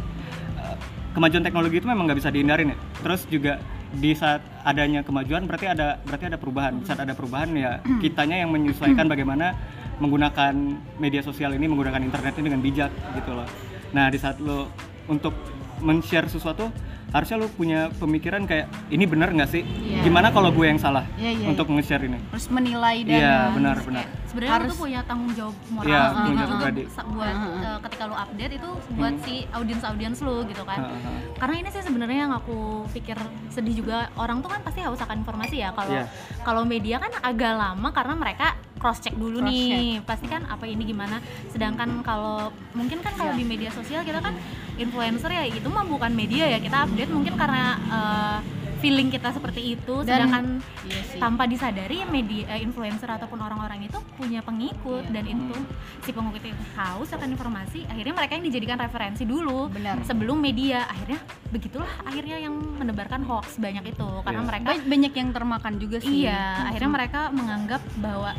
[0.58, 0.76] eh,
[1.12, 2.78] kemajuan teknologi itu memang nggak bisa dihindarin ya.
[3.02, 6.78] Terus juga di saat adanya kemajuan berarti ada berarti ada perubahan.
[6.78, 9.56] Di saat ada perubahan ya kitanya yang menyesuaikan bagaimana
[9.98, 10.54] menggunakan
[10.96, 13.48] media sosial ini menggunakan internet ini dengan bijak gitu loh.
[13.90, 14.70] Nah di saat lo
[15.08, 15.34] untuk
[15.80, 16.70] men-share sesuatu
[17.08, 19.64] harusnya lo punya pemikiran kayak ini benar nggak sih?
[19.64, 20.04] Iya.
[20.04, 22.20] Gimana kalau gue yang salah Iya, iya, untuk nge-share ini?
[22.28, 24.04] terus menilai dan Iya benar benar.
[24.04, 25.88] Kayak sebenarnya Harus- tuh punya tanggung jawab moral
[26.22, 26.82] juga pribadi.
[26.86, 29.24] sa- buat eh, ketika lu update itu buat Hmm.
[29.24, 31.20] si audiens audiens lu gitu kan Heeh.
[31.34, 32.58] karena ini sih sebenarnya yang aku
[32.90, 33.16] pikir
[33.48, 36.04] sedih juga orang tuh kan pasti haus akan informasi ya kalau Iya.
[36.42, 40.64] kalau media kan agak lama karena mereka cross check dulu Cross nih pasti kan apa
[40.64, 43.38] ini gimana sedangkan kalau mungkin kan kalau Iya.
[43.38, 44.36] di media sosial kita kan
[44.76, 48.38] influencer ya itu mah bukan media ya kita update mungkin karena eh,
[48.78, 50.44] feeling kita seperti itu Dan- sedangkan
[50.82, 51.18] Iya sih.
[51.18, 55.12] tanpa disadari media eh, influencer ataupun orang-orang itu punya pengikut Iya.
[55.12, 55.54] dan itu
[56.00, 60.00] si pengikut itu haus akan informasi akhirnya mereka yang dijadikan referensi dulu Benar.
[60.02, 64.48] sebelum media akhirnya begitulah akhirnya yang menebarkan hoax banyak itu karena Iya.
[64.48, 66.22] mereka Ba- banyak yang termakan juga sih.
[66.22, 68.30] iya akhirnya mereka menganggap bahwa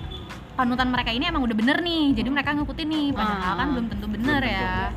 [0.51, 3.57] panutan mereka ini emang udah bener nih jadi mereka ngikutin nih padahal Ah.
[3.57, 4.91] kan belum tentu bener ya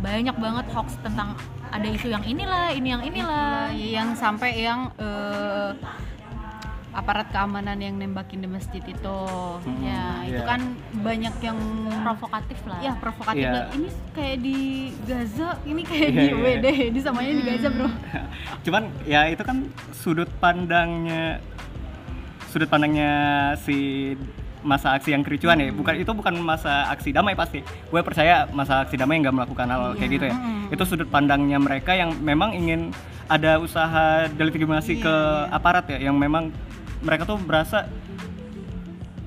[0.00, 1.36] banyak banget hoax tentang
[1.70, 5.70] ada isu yang inilah ini yang inilah yang sampai yang eh,
[6.90, 9.18] aparat keamanan yang nembakin di masjid itu.
[9.62, 10.46] Hmm, ya, itu iya.
[10.46, 11.58] kan banyak yang
[12.02, 13.52] provokatif lah ya provokatif Iya.
[13.54, 13.66] lah.
[13.70, 14.58] Ini kayak di
[15.06, 17.88] Gaza, ini kayak Iya, di iya, WD, di samanya di Gaza, Bro.
[18.66, 21.38] cuman ya itu kan sudut pandangnya
[22.50, 23.12] sudut pandangnya
[23.62, 24.12] si
[24.60, 25.72] masa aksi yang kericuan ya.
[25.72, 27.64] Bukan itu bukan masa aksi damai pasti.
[27.88, 30.36] Gue percaya masa aksi damai nggak melakukan hal kayak gitu ya.
[30.36, 30.74] Mm.
[30.74, 32.94] itu sudut pandangnya mereka yang memang ingin
[33.30, 35.14] ada usaha delegitimasi ke
[35.50, 36.50] aparat ya yang memang
[37.02, 37.86] mereka tuh berasa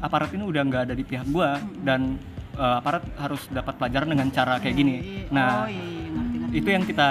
[0.03, 1.49] aparat ini udah nggak ada di pihak gue
[1.87, 2.19] dan
[2.59, 4.95] eh, aparat harus dapat pelajaran dengan cara kayak gini.
[4.99, 5.23] Iya.
[5.31, 6.55] nah oh iya, iya ngerti ngerti.
[6.59, 7.09] itu yang kita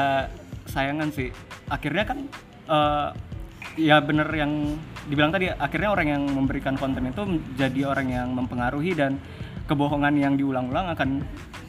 [0.69, 1.29] sayangkan sih.
[1.73, 2.19] Akhirnya kan
[2.69, 3.09] eh,
[3.79, 4.77] ya bener yang
[5.09, 7.23] dibilang tadi akhirnya orang yang memberikan konten itu
[7.57, 9.19] jadi orang yang mempengaruhi dan
[9.67, 11.25] kebohongan yang diulang-ulang akan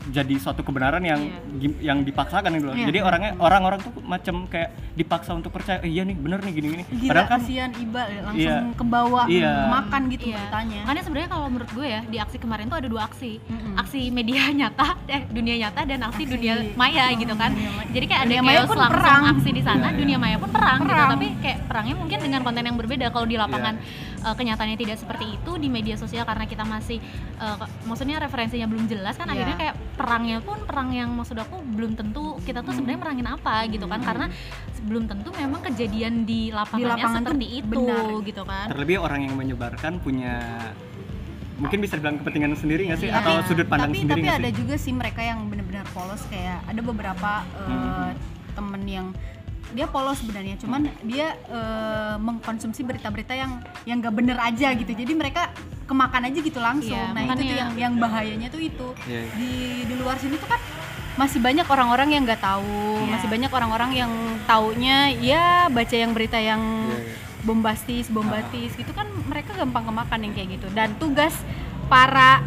[0.06, 1.22] jadi suatu kebenaran yang
[1.56, 2.76] gim- yang dipaksakan gitu loh.
[2.76, 2.86] Iya.
[2.86, 6.84] Jadi orangnya orang-orang tuh macam kayak dipaksa untuk percaya, eh, iya nih bener nih gini-gini.
[6.86, 8.58] Gila Padahal kan kasihan Iba langsung Iya.
[8.74, 9.54] ke bawah Iya.
[9.70, 10.38] makan gitu Iya.
[10.38, 10.80] beritanya.
[10.84, 13.74] Makanya sebenarnya kalau menurut gue ya di aksi kemarin tuh ada dua aksi, Mm-mm.
[13.78, 17.52] aksi media nyata, eh dunia nyata dan aksi, Aksi- dunia maya gitu kan.
[17.52, 17.88] maya.
[17.90, 19.24] Jadi kayak ada Dunia maya chaos pun langsung perang.
[19.32, 20.90] aksi di sana, Iya, dunia maya pun perang, gitu.
[20.90, 21.10] Perang.
[21.12, 23.06] Tapi kayak perangnya mungkin dengan konten yang berbeda.
[23.10, 23.76] Kalau di lapangan
[24.24, 26.98] eh, kenyataannya tidak seperti itu di media sosial karena kita masih
[27.36, 29.34] eh, ke- maksudnya referensinya belum jelas kan Iya.
[29.36, 33.68] akhirnya kayak perangnya pun perang yang maksud aku belum tentu kita tuh sebenarnya merangin apa
[33.68, 34.26] gitu kan karena
[34.82, 38.24] belum tentu memang kejadian di lapangannya lapangan tuh seperti itu benar.
[38.24, 38.66] gitu kan.
[38.68, 40.36] terlebih orang yang menyebarkan punya
[41.56, 43.22] mungkin bisa dibilang kepentingan sendiri nggak sih Iya.
[43.22, 44.58] atau sudut pandang tapi sendiri tapi ada sih?
[44.58, 47.32] juga sih mereka yang benar-benar polos kayak ada beberapa
[47.62, 48.12] Hmm.
[48.52, 49.08] temen yang
[49.74, 53.52] dia polos sebenarnya cuman dia eh, mengkonsumsi berita-berita yang
[53.84, 55.50] yang nggak bener aja gitu jadi mereka
[55.84, 59.34] kemakan aja gitu langsung Iya, nah itu tuh yang yang bahayanya tuh itu Iya, iya.
[59.36, 59.52] di
[59.84, 60.62] di luar sini tuh kan
[61.14, 63.10] masih banyak orang-orang yang nggak tahu Iya.
[63.12, 64.12] masih banyak orang-orang yang
[64.46, 67.16] taunya ya baca yang berita yang Iya, iya.
[67.44, 71.36] bombastis bombastis gitu kan mereka gampang kemakan yang kayak gitu dan tugas
[71.86, 72.40] para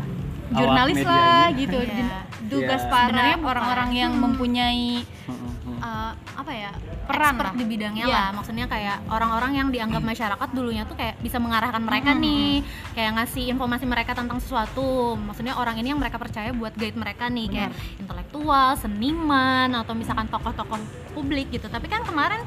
[0.48, 2.24] jurnalis lah gitu Iya.
[2.46, 2.90] Tugas Iya.
[2.90, 5.54] para orang-orang yang mempunyai Hmm, hmm, hmm.
[5.78, 6.70] Eh, apa ya
[7.06, 7.54] Peran expert lah.
[7.54, 8.16] di bidangnya Iya.
[8.16, 8.28] lah.
[8.34, 12.60] Maksudnya kayak orang-orang yang dianggap masyarakat dulunya tuh kayak bisa mengarahkan mereka nih
[12.92, 15.14] kayak ngasih informasi mereka tentang sesuatu.
[15.16, 20.26] Maksudnya orang ini yang mereka percaya buat guide mereka nih kayak intelektual seniman atau misalkan
[20.26, 20.78] tokoh-tokoh
[21.12, 21.66] publik gitu.
[21.66, 22.42] Tapi kan kemarin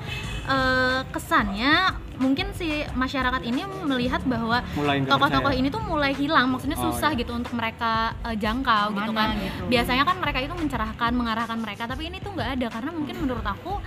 [0.45, 1.73] eh, kesannya
[2.19, 4.59] mungkin si masyarakat ini melihat bahwa
[5.07, 6.51] tokoh-tokoh ini tuh mulai hilang.
[6.51, 7.19] Maksudnya Oh, susah iya.
[7.19, 9.37] gitu untuk mereka eh, jangkau gitu Mana kan.
[9.37, 9.63] gitu.
[9.67, 12.67] biasanya kan mereka itu mencerahkan mengarahkan mereka tapi ini tuh nggak ada.
[12.69, 13.79] Karena mungkin menurut aku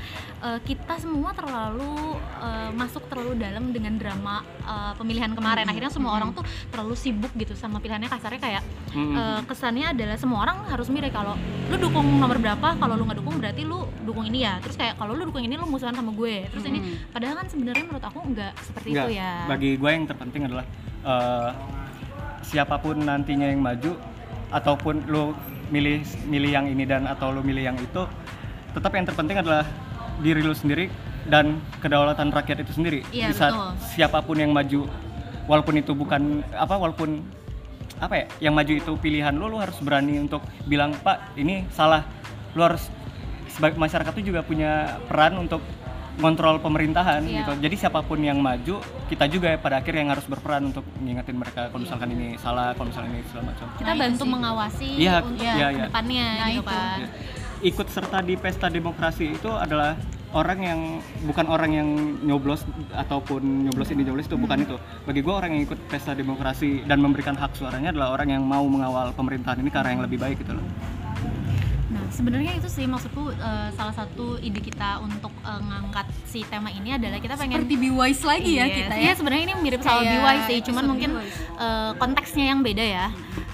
[0.43, 5.65] eh, kita semua terlalu eh, masuk terlalu dalam dengan drama eh, pemilihan kemarin.
[5.65, 8.09] Akhirnya semua orang tuh terlalu sibuk gitu sama pilihannya.
[8.09, 11.33] Kasarnya kayak Hmm, hmm, eh, kesannya adalah semua orang harus mirip kalau
[11.69, 14.61] lu dukung nomor berapa kalau lu nggak dukung berarti lu dukung ini ya.
[14.61, 16.45] Terus kayak kalau lu dukung ini lu musuhan sama gue.
[16.49, 16.97] Terus ini Hmm.
[17.09, 19.33] padahal kan sebenarnya menurut aku nggak seperti Enggak, itu ya.
[19.51, 20.65] Bagi gue yang terpenting adalah
[21.03, 21.51] eh,
[22.47, 23.93] siapa pun nantinya yang maju
[24.53, 25.33] ataupun lu
[25.73, 28.05] milih milih yang ini dan atau lu milih yang itu
[28.77, 29.65] tetap yang terpenting adalah
[30.21, 30.93] diri lu sendiri
[31.29, 33.01] dan kedaulatan rakyat itu sendiri.
[33.15, 33.73] Iya, di saat betul.
[33.95, 34.91] siapa pun yang maju
[35.47, 37.23] walaupun itu bukan apa walaupun
[38.03, 42.05] apa ya yang maju itu pilihan lu lu harus berani untuk bilang pak ini salah.
[42.53, 42.91] Lu harus
[43.49, 45.61] sebagai masyarakat itu juga punya peran untuk
[46.15, 47.41] ngontrol pemerintahan Iya.
[47.41, 51.37] gitu jadi siapa pun yang maju kita juga pada akhirnya yang harus berperan untuk ngingetin
[51.37, 54.31] mereka kalau misalkan ini salah kalau misalkan ini segala macam kita Nah, bantu sih.
[54.31, 55.69] mengawasi Iya, untuk iya, iya.
[55.71, 56.69] ke depannya Nah, gitu itu.
[56.69, 57.09] kan Ya.
[57.63, 59.95] ikut serta di pesta demokrasi itu adalah
[60.33, 60.81] orang yang
[61.23, 65.63] bukan orang yang nyoblos ataupun nyoblos ini nyoblos itu bukan itu bagi gue orang yang
[65.63, 69.77] ikut pesta demokrasi dan memberikan hak suaranya adalah orang yang mau mengawal pemerintahan ini ke
[69.77, 70.65] arah yang lebih baik gitu loh
[71.93, 76.69] Nah, sebenarnya itu sih maksudku eh, salah satu ide kita untuk eh, ngangkat si tema
[76.69, 79.55] ini adalah kita pengen seperti be wise lagi ya Iya, kita Iya, ya sebenarnya ini
[79.59, 81.11] mirip sama Kayak BY sih, cuman mungkin
[81.59, 83.07] eh, konteksnya yang beda ya.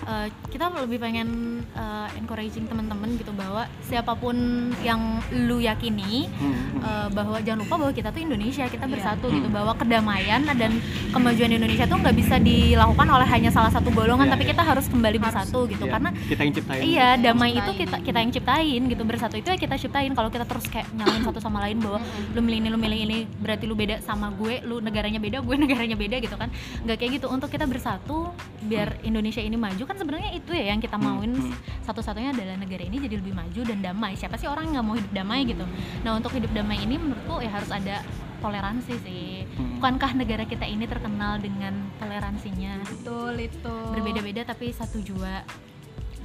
[0.04, 1.28] Eh, kita lebih pengen
[1.68, 4.36] eh, encouraging teman-teman gitu bahwa siapa pun
[4.80, 5.00] yang
[5.36, 6.30] lu yakini
[6.78, 8.92] eh, bahwa jangan lupa bahwa kita tuh Indonesia, kita Iya.
[8.94, 9.56] bersatu gitu Hmm.
[9.58, 10.78] bahwa kedamaian dan
[11.18, 14.50] kemajuan Indonesia tuh nggak bisa dilakukan oleh hanya salah satu golongan, Iya, tapi iya.
[14.54, 15.84] kita harus kembali bersatu gitu.
[15.84, 16.80] Iya, karena kita yang ciptain.
[16.86, 17.58] Iya, damai ciptain.
[17.58, 19.02] itu kita kita yang ciptain gitu.
[19.02, 20.12] Bersatu itu ya kita ciptain.
[20.14, 21.98] Kalau kita terus kayak nyalain satu sama lain bahwa
[22.32, 25.54] lu milih ini lu milih ini berarti lu beda sama gue lu negaranya beda gue
[25.66, 26.48] negaranya beda gitu kan.
[26.86, 27.26] Nggak kayak gitu.
[27.28, 28.30] Untuk kita bersatu
[28.62, 31.34] biar Indonesia ini maju kan sebenarnya itu ya yang kita mauin.
[31.38, 31.52] Hmm.
[31.84, 34.12] satu-satunya adalah negara ini jadi lebih maju dan damai.
[34.14, 35.64] Siapa sih orang nggak mau hidup damai gitu?
[36.04, 38.04] Nah untuk hidup damai ini menurutku ya harus ada
[38.38, 39.44] toleransi sih.
[39.44, 39.78] Hmm.
[39.78, 42.82] bukankah negara kita ini terkenal dengan toleransinya?
[42.86, 43.76] Betul itu.
[43.94, 45.42] Berbeda-beda tapi satu jua.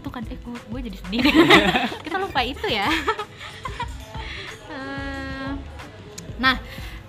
[0.02, 1.24] Itu kan eh gue, gue jadi sedih.
[2.06, 2.88] Kita lupa itu ya.
[4.74, 5.52] Eh,
[6.42, 6.58] nah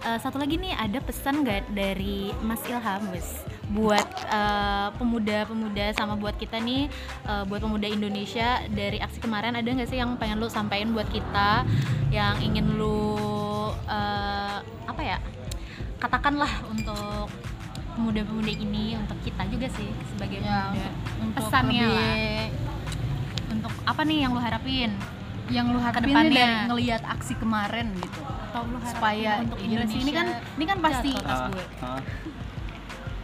[0.04, 3.40] eh, satu lagi nih ada pesan gak dari Mas Ilham wes
[3.72, 6.86] buat eh, pemuda-pemuda sama buat kita nih
[7.24, 11.08] eh, buat pemuda Indonesia dari aksi kemarin ada nggak sih yang pengen lu sampaikan buat
[11.08, 11.64] kita?
[12.12, 13.16] Yang ingin lu
[13.88, 15.18] eh, apa ya
[15.98, 17.32] katakanlah untuk
[17.96, 20.88] pemuda-pemuda ini untuk kita juga sih sebagai Ya, pemuda.
[21.24, 22.14] untuk pesannya lebih lah
[23.54, 24.90] untuk apa nih yang lu harapin?
[25.48, 26.36] Yang lu harapin dari
[26.68, 28.20] ngelihat aksi kemarin gitu
[28.54, 31.10] atau lu supaya untuk sih, ini kan Indonesia ini kan pasti.
[31.10, 31.64] Gue.
[31.82, 32.00] Ah.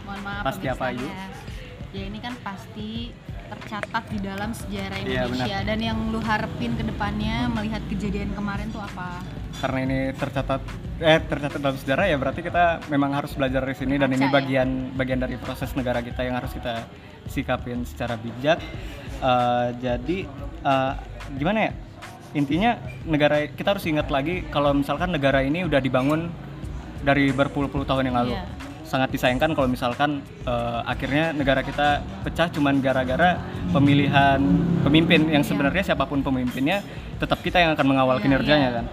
[0.03, 1.27] mohon maaf Pasti apa, pemirsanya.
[1.95, 2.89] ya ini kan pasti
[3.47, 5.57] tercatat di dalam sejarah Iya, Indonesia.
[5.63, 9.23] dan yang lu harapin ke depannya melihat kejadian kemarin tuh apa?
[9.63, 10.59] Karena ini tercatat
[10.99, 13.95] eh tercatat dalam sejarah ya berarti kita memang harus belajar dari sini.
[13.95, 14.35] Dan ini ya.
[14.35, 16.83] bagian bagian dari proses negara kita yang harus kita
[17.31, 18.59] sikapin secara bijak.
[19.23, 20.27] Eh, jadi
[20.63, 20.93] eh,
[21.39, 21.73] gimana ya
[22.31, 26.31] intinya negara kita harus ingat lagi kalau misalkan negara ini udah dibangun
[27.01, 28.45] dari berpuluh-puluh tahun yang lalu Iya.
[28.87, 33.39] sangat disayangkan kalau misalkan eh, akhirnya negara kita pecah cuman gara-gara
[33.71, 34.39] pemilihan
[34.83, 36.83] pemimpin yang sebenarnya siapa pun pemimpinnya
[37.19, 38.77] tetap kita yang akan mengawal Iya, kinerjanya iya.
[38.79, 38.85] kan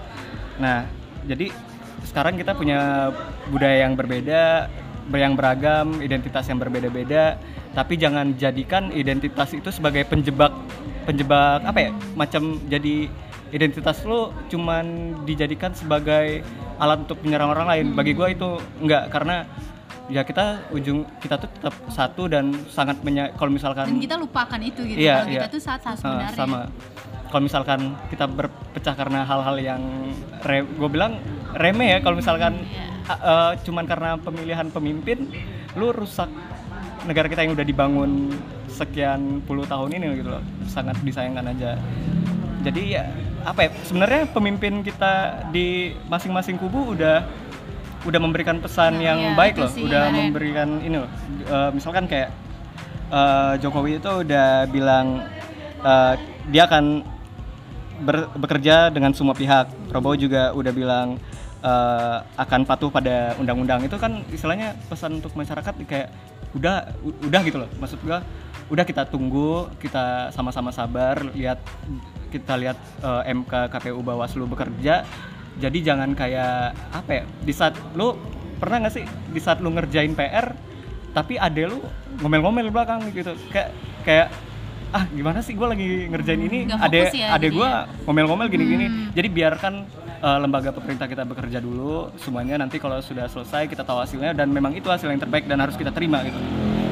[0.59, 0.79] Nah,
[1.22, 1.55] jadi
[2.03, 3.11] sekarang kita punya
[3.48, 4.66] budaya yang berbeda,
[5.14, 7.38] yang beragam, identitas yang berbeda-beda,
[7.72, 10.51] tapi jangan jadikan identitas itu sebagai penjebak
[11.07, 11.90] penjebak apa ya?
[12.18, 13.09] Macam jadi
[13.50, 16.42] identitas lo cuman dijadikan sebagai
[16.78, 17.87] alat untuk menyerang orang lain.
[17.96, 19.48] Bagi gua itu enggak karena
[20.08, 24.61] ya kita ujung kita tuh tetap satu dan sangat menya kalau misalkan dan kita lupakan
[24.64, 25.52] itu gitu Iya, kalau kita iya.
[25.52, 26.58] tuh satu Uh, sebenarnya sama
[27.28, 29.82] kalau misalkan kita berpecah karena hal-hal yang
[30.48, 31.20] gue bilang
[31.52, 32.88] remeh ya kalau misalkan Iya.
[33.04, 35.28] uh, uh, cuman karena pemilihan pemimpin
[35.76, 36.32] lu rusak
[37.04, 38.32] negara kita yang udah dibangun
[38.72, 41.76] sekian puluh tahun ini gitu loh sangat disayangkan aja
[42.64, 43.04] jadi ya
[43.48, 47.24] apa ya sebenarnya pemimpin kita di masing-masing kubu udah
[48.06, 50.20] udah memberikan pesan Nah, yang iya, baik loh sih, udah kemarin.
[50.30, 51.11] memberikan ini loh
[51.50, 52.30] uh, misalkan kayak
[53.11, 55.24] uh, Jokowi itu udah bilang
[55.82, 56.14] uh,
[56.48, 57.04] dia akan
[58.02, 59.68] ber- bekerja dengan semua pihak.
[59.90, 61.08] Prabowo juga udah bilang
[61.64, 63.82] uh, akan patuh pada undang-undang.
[63.84, 66.08] Itu kan istilahnya pesan untuk masyarakat kayak
[66.56, 67.70] udah udah gitu loh.
[67.78, 68.22] Maksud gua
[68.68, 71.58] udah kita tunggu, kita sama-sama sabar lihat
[72.28, 75.02] kita lihat uh, MK KPU Bawaslu bekerja.
[75.58, 77.24] Jadi jangan kayak apa ya?
[77.42, 78.14] Di saat lu
[78.58, 80.50] pernah nggak sih di saat lu ngerjain PR
[81.14, 81.78] tapi ade lu
[82.20, 83.70] ngomel-ngomel di belakang gitu kayak
[84.02, 84.28] kayak
[84.88, 87.68] ah gimana sih gue lagi ngerjain ini Nggak ade fokus ya ade gue
[88.04, 89.74] ngomel-ngomel gini-gini jadi biarkan
[90.20, 94.50] uh, lembaga pemerintah kita bekerja dulu semuanya nanti kalau sudah selesai kita tahu hasilnya dan
[94.50, 96.38] memang itu hasil yang terbaik dan harus kita terima gitu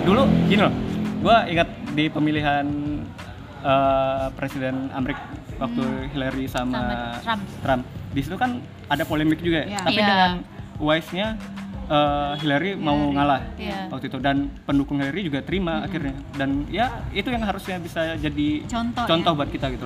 [0.07, 0.75] dulu gini loh
[1.17, 2.67] gue ingat di pemilihan
[3.67, 5.27] uh, presiden Amerika
[5.59, 6.95] waktu Hillary sama, Sama
[7.27, 7.43] Trump.
[7.61, 7.83] Trump
[8.15, 9.81] di situ kan ada polemik juga ya Iya.
[9.83, 10.07] tapi Iya.
[10.07, 10.31] dengan
[10.79, 11.27] wise-nya
[11.87, 13.91] uh, Hillary mau ngalah Iya.
[13.91, 18.49] waktu itu dan pendukung Hillary juga terima akhirnya dan ya itu yang harusnya bisa jadi
[18.71, 19.35] Contoh, ya.
[19.35, 19.85] buat kita gitu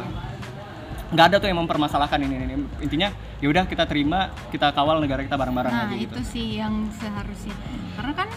[1.10, 2.54] nggak ada tuh yang mempermasalahkan ini, ini.
[2.86, 3.10] intinya
[3.42, 6.86] ya udah kita terima kita kawal negara kita bareng-bareng nah lagi gitu itu sih yang
[6.94, 7.50] seharusnya
[7.98, 8.30] karena kan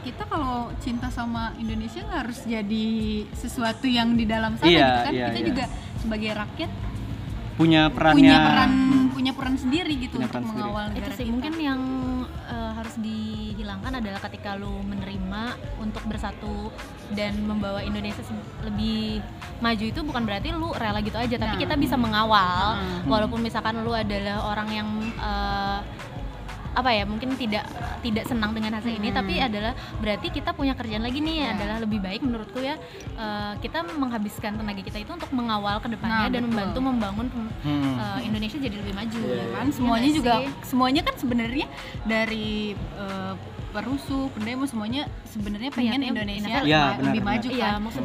[0.00, 2.86] kita kalau cinta sama Indonesia nggak harus jadi
[3.32, 5.46] sesuatu yang di dalam sana Iya, gitu kan iya, kita iya.
[5.46, 5.64] juga
[5.96, 6.70] sebagai rakyat
[7.54, 8.72] punya perannya punya peran
[9.10, 10.62] punya peran sendiri gitu Punya untuk peran sendiri.
[10.62, 11.32] mengawal itu negara sih kita.
[11.34, 11.80] mungkin yang
[12.46, 15.42] eh, harus dihilangkan adalah ketika lu menerima
[15.76, 16.70] untuk bersatu
[17.10, 18.22] dan membawa Indonesia
[18.62, 19.18] lebih
[19.58, 21.60] maju itu bukan berarti lu rela gitu aja tapi Nah.
[21.60, 23.02] kita bisa mengawal Nah.
[23.10, 25.78] walaupun misalkan lu adalah orang yang eh,
[26.78, 27.66] apa ya mungkin tidak
[28.00, 29.18] tidak senang dengan hasil ini Hmm.
[29.18, 31.48] tapi adalah berarti kita punya kerjaan lagi nih Ya.
[31.52, 32.78] adalah lebih baik menurutku ya
[33.14, 36.48] eh, kita menghabiskan tenaga kita itu untuk mengawal ke depannya Nah, dan betul.
[36.48, 37.94] membantu membangun pem- Hmm.
[37.96, 40.48] eh, Indonesia jadi lebih maju Iya, kan Iya semuanya nggak juga sih?
[40.64, 41.66] semuanya kan sebenarnya
[42.04, 42.48] dari
[42.96, 43.34] eh,
[43.68, 47.34] perusuh pendemo semuanya sebenarnya pengen Indonesia Iya, ma- benar, lebih benar.
[47.34, 48.04] maju Iya, kan maksud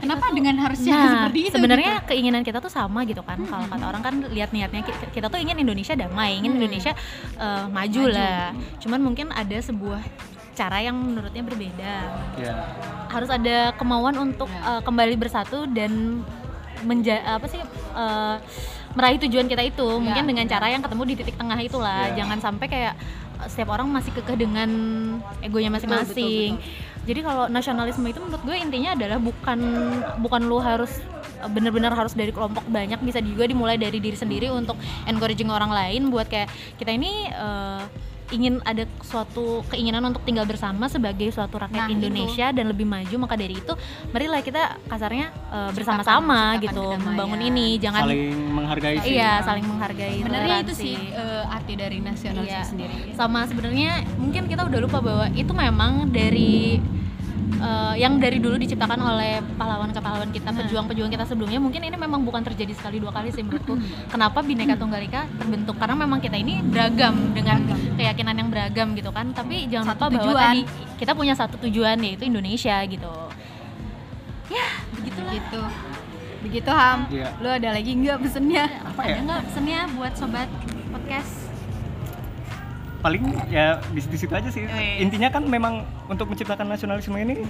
[0.00, 2.08] kenapa dengan harusnya nah, seperti itu sebenarnya gitu?
[2.08, 5.36] keinginan kita tuh sama gitu kan kalau kata orang kan lihat niatnya ki- kita tuh
[5.36, 6.58] ingin Indonesia damai ingin Hmm.
[6.58, 6.92] Indonesia
[7.36, 8.02] eh, maju, Maju.
[8.10, 10.00] lah cuman mungkin ada sebuah
[10.52, 11.94] cara yang menurutnya berbeda
[12.36, 12.52] ya
[13.06, 14.74] harus ada kemauan untuk Ya.
[14.74, 16.24] eh, kembali bersatu dan
[16.80, 17.60] menja apa sih
[17.94, 18.36] eh,
[18.90, 22.18] meraih tujuan kita itu mungkin dengan cara yang ketemu di titik tengah itulah Ya.
[22.18, 22.94] jangan sampai kayak
[23.42, 24.68] setiap orang masih kekeh dengan
[25.40, 26.60] egonya masing-masing
[27.10, 29.58] jadi kalau nasionalisme itu menurut gue intinya adalah bukan
[30.18, 31.02] bukan lu harus
[31.36, 35.74] eh, bener-bener harus dari kelompok banyak bisa juga dimulai dari diri sendiri untuk encouraging orang
[35.74, 36.46] lain buat kayak
[36.78, 37.82] kita ini eh,
[38.30, 43.26] ingin ada suatu keinginan untuk tinggal bersama sebagai suatu rakyat Nah, Indonesia dan lebih maju
[43.26, 43.74] maka dari itu
[44.14, 50.22] marilah kita kasarnya eh, bersama-sama gitu membangun ini jangan saling menghargai sih iya saling menghargai
[50.22, 52.62] Sebenarnya itu sih eh, arti dari nasionalisme Iya.
[52.62, 53.18] sendiri.
[53.18, 56.78] sama sebenarnya mungkin kita udah lupa bahwa itu memang dari
[57.58, 61.58] eh, yang dari dulu diciptakan oleh pahlawan-pahlawan kita, pejuang-pejuang kita sebelumnya.
[61.58, 63.74] Mungkin ini memang bukan terjadi sekali dua kali sih menurutku.
[64.12, 65.76] Kenapa Bhinneka Tunggal Ika terbentuk?
[65.76, 67.66] Karena memang kita ini beragam dengan
[67.98, 69.34] keyakinan yang beragam gitu kan.
[69.34, 70.44] Tapi jangan Satu lupa bahwa tujuan.
[70.46, 70.60] tadi
[71.00, 73.12] kita punya satu tujuan yaitu Indonesia gitu.
[74.50, 75.32] Ya, begitulah.
[75.34, 75.60] Begitu.
[76.40, 77.04] Begitu Ham.
[77.12, 77.28] Iya.
[77.36, 78.64] Lu ada lagi nggak pesennya?
[78.80, 80.48] apa Ada ya nggak pesennya buat sobat
[80.88, 81.49] podcast?
[83.00, 85.00] Paling ya di, di situ aja sih Wih.
[85.00, 87.40] intinya kan memang untuk menciptakan nasionalisme ini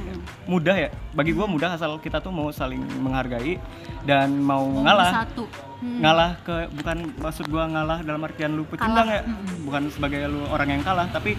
[0.47, 3.59] mudah ya bagi gua mudah asal kita tuh mau saling menghargai
[4.07, 5.45] dan mau ngalah Satu.
[5.83, 9.23] ngalah ke bukan maksud gua ngalah dalam artian lu pecundang ya
[9.67, 11.35] bukan sebagai lu orang yang kalah tapi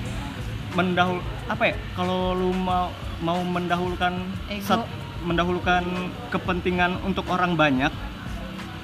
[0.75, 2.91] mendahul apa ya kalau lu mau
[3.23, 4.11] mau mendahulukan
[4.51, 4.83] Ego.
[5.23, 5.83] mendahulukan
[6.33, 7.91] kepentingan untuk orang banyak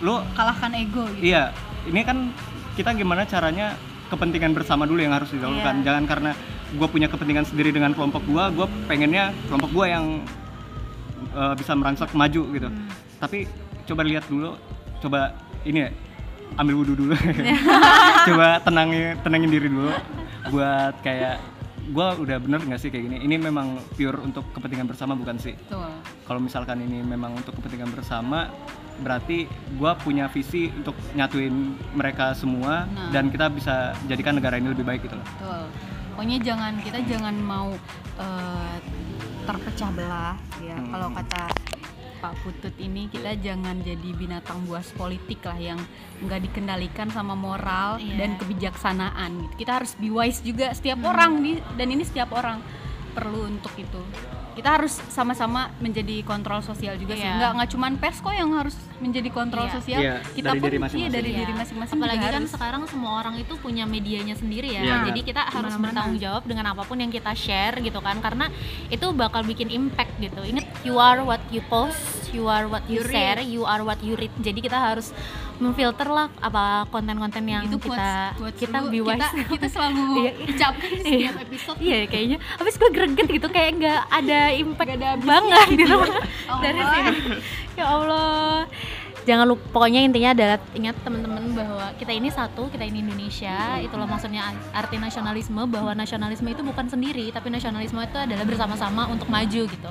[0.01, 1.33] lu Kalahkan ego gitu.
[1.33, 1.49] Iya,
[1.89, 2.29] ini kan
[2.77, 3.73] kita gimana caranya
[4.07, 5.81] kepentingan bersama dulu yang harus didahulukan.
[5.81, 5.83] Iya.
[5.83, 6.31] Jangan karena
[6.73, 10.05] gue punya kepentingan sendiri dengan kelompok gue, gue pengennya kelompok gue yang
[11.35, 12.67] uh, bisa merangsek maju gitu.
[12.67, 12.87] Hmm.
[13.19, 13.47] Tapi
[13.87, 14.55] coba lihat dulu,
[14.99, 15.89] coba ini ya,
[16.59, 17.13] ambil wudhu dulu.
[18.27, 19.91] coba tenangin tenangin diri dulu
[20.47, 25.15] buat kayak gue udah bener nggak sih kayak gini ini memang pure untuk kepentingan bersama
[25.15, 25.55] bukan sih
[26.27, 28.51] kalau misalkan ini memang untuk kepentingan bersama
[28.99, 31.53] berarti gue punya visi untuk nyatuin
[31.93, 33.09] mereka semua Nah.
[33.09, 35.63] dan kita bisa jadikan negara ini lebih baik gitu loh Betul.
[36.11, 37.69] Pokoknya jangan kita jangan mau
[38.17, 38.75] eh,
[39.43, 40.73] terpecah belah ya.
[40.73, 40.89] Hmm.
[40.89, 41.41] Kalau kata
[42.17, 45.77] Pak Putut ini kita jangan jadi binatang buas politik lah yang
[46.19, 48.17] nggak dikendalikan sama moral Iya.
[48.17, 49.53] dan kebijaksanaan gitu.
[49.59, 52.65] Kita harus be wise juga setiap orang di dan ini setiap orang
[53.13, 54.01] perlu untuk itu.
[54.57, 57.21] Kita harus sama-sama menjadi kontrol sosial juga sih.
[57.21, 57.37] Iya.
[57.37, 59.75] Nggak nggak cuman pers kok yang harus menjadi kontrol Iya.
[59.77, 59.99] sosial.
[60.01, 61.13] Iya, kita dari pun diri iya, masing-masing.
[61.13, 61.39] dari Iya.
[61.39, 62.49] diri masing-masing Apalagi kan harus.
[62.49, 64.81] sekarang semua orang itu punya medianya sendiri ya.
[64.81, 65.85] Iya, Jadi kita harus Ke mana-mana.
[65.85, 68.17] bertanggung jawab dengan apa pun yang kita share gitu kan.
[68.17, 68.49] Karena
[68.87, 70.41] itu bakal bikin impact gitu.
[70.41, 72.01] Ingat you are what you post,
[72.33, 73.13] you are what you, You read.
[73.13, 74.33] share, you are what you read.
[74.37, 75.13] Jadi kita harus
[75.57, 77.97] memfilter lah apa konten-konten yang itu kita
[78.31, 79.17] quotes- quotes kita be wise.
[79.17, 80.31] kita, kita selalu Iya.
[80.47, 81.03] ucapkan di Iya.
[81.03, 82.37] setiap episode Iya kayaknya.
[82.53, 85.95] Habis gue greget gitu kayak nggak ada impact ada banget gitu.
[85.95, 87.11] Oh, Dari sini.
[87.73, 88.65] Ya Allah.
[89.27, 93.75] Jangan lupa pokoknya intinya adalah ingat teman-teman bahwa kita ini satu, kita ini Indonesia.
[93.83, 99.27] Itulah maksudnya arti nasionalisme bahwa nasionalisme itu bukan sendiri, tapi nasionalisme itu adalah bersama-sama untuk
[99.27, 99.89] maju gitu.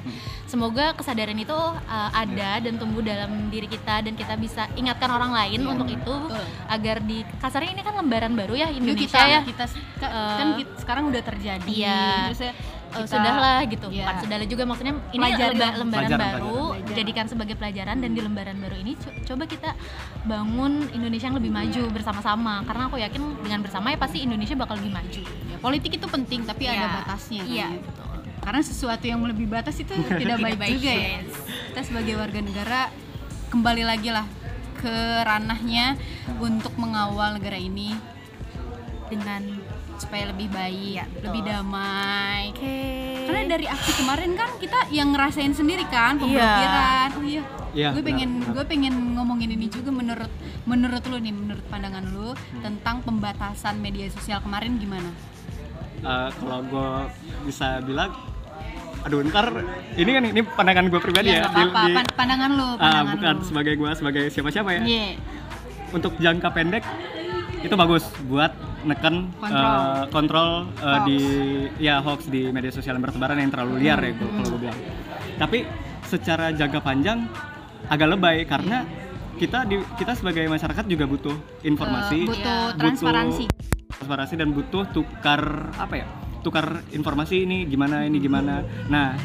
[0.49, 5.37] Semoga kesadaran itu uh, ada dan tumbuh dalam diri kita dan kita bisa ingatkan orang
[5.37, 6.45] lain untuk itu Betul.
[6.73, 9.41] agar di kasarnya ini kan lembaran baru ya Yuk Indonesia kita, ya.
[9.45, 9.65] kita
[9.97, 12.29] Eh, kan kita, sekarang udah terjadi iya.
[12.29, 12.53] terus ya
[12.97, 13.99] Eh, kita- sudahlah gitu Iya.
[14.01, 15.73] bukan sudahlah juga maksudnya ini lemba- lah.
[15.77, 16.95] lembaran Pelajaran, baru pelajaran.
[16.95, 19.71] jadikan sebagai pelajaran dan di lembaran baru ini co- coba kita
[20.23, 24.77] bangun Indonesia yang lebih maju bersama-sama karena aku yakin dengan bersama ya pasti Indonesia bakal
[24.77, 26.89] lebih maju Ya, politik itu penting tapi ada Iya.
[26.97, 27.79] batasnya kan iya ya.
[27.79, 28.05] betul
[28.39, 31.21] karena sesuatu yang melebihi batas itu tidak baik baik, juga ya
[31.69, 32.81] kita sebagai warga negara
[33.49, 34.27] kembali lagi lah
[34.77, 35.97] ke ranahnya
[36.39, 37.97] untuk mengawal negara ini
[39.07, 39.43] dengan
[39.99, 41.23] supaya lebih baik, Iya, betul.
[41.27, 42.43] lebih damai.
[42.51, 42.79] oke
[43.27, 47.09] Karena dari aksi kemarin kan kita yang ngerasain sendiri kan pemblokiran.
[47.13, 47.43] Oh iya.
[47.73, 50.33] Iya, gue pengen gue pengen ngomongin ini juga menurut
[50.65, 52.63] menurut lu nih menurut pandangan lu Hmm.
[52.63, 55.13] tentang pembatasan media sosial kemarin gimana?
[55.99, 56.91] Eh, kalau gue
[57.45, 58.17] bisa bilang
[59.03, 59.53] aduh ntar
[59.95, 61.85] ini kan ini pandangan gue pribadi Iya, ya nggak di- apa-apa.
[61.85, 63.45] di- Pan- pandangan lu, ah, pandangan bukan lu.
[63.45, 65.07] sebagai gue sebagai siapa-siapa ya Iya.
[65.91, 66.83] untuk jangka pendek
[67.59, 68.51] itu bagus buat
[68.87, 69.67] neken Kontrol.
[69.67, 71.05] eh, kontrol eh, Hoax.
[71.05, 71.19] di
[71.79, 74.79] ya hoax di media sosial yang bertebaran yang terlalu liar ya gua- kalau gue bilang.
[75.37, 75.59] Tapi
[76.03, 77.27] secara jangka panjang
[77.87, 78.87] agak lebay karena
[79.35, 82.79] kita di kita sebagai masyarakat juga butuh informasi, Eh, butuh Iya.
[82.79, 83.45] transparansi.
[83.89, 86.07] transparansi dan butuh tukar apa ya?
[86.41, 88.63] Tukar informasi ini gimana ini gimana.
[88.87, 89.19] Nah,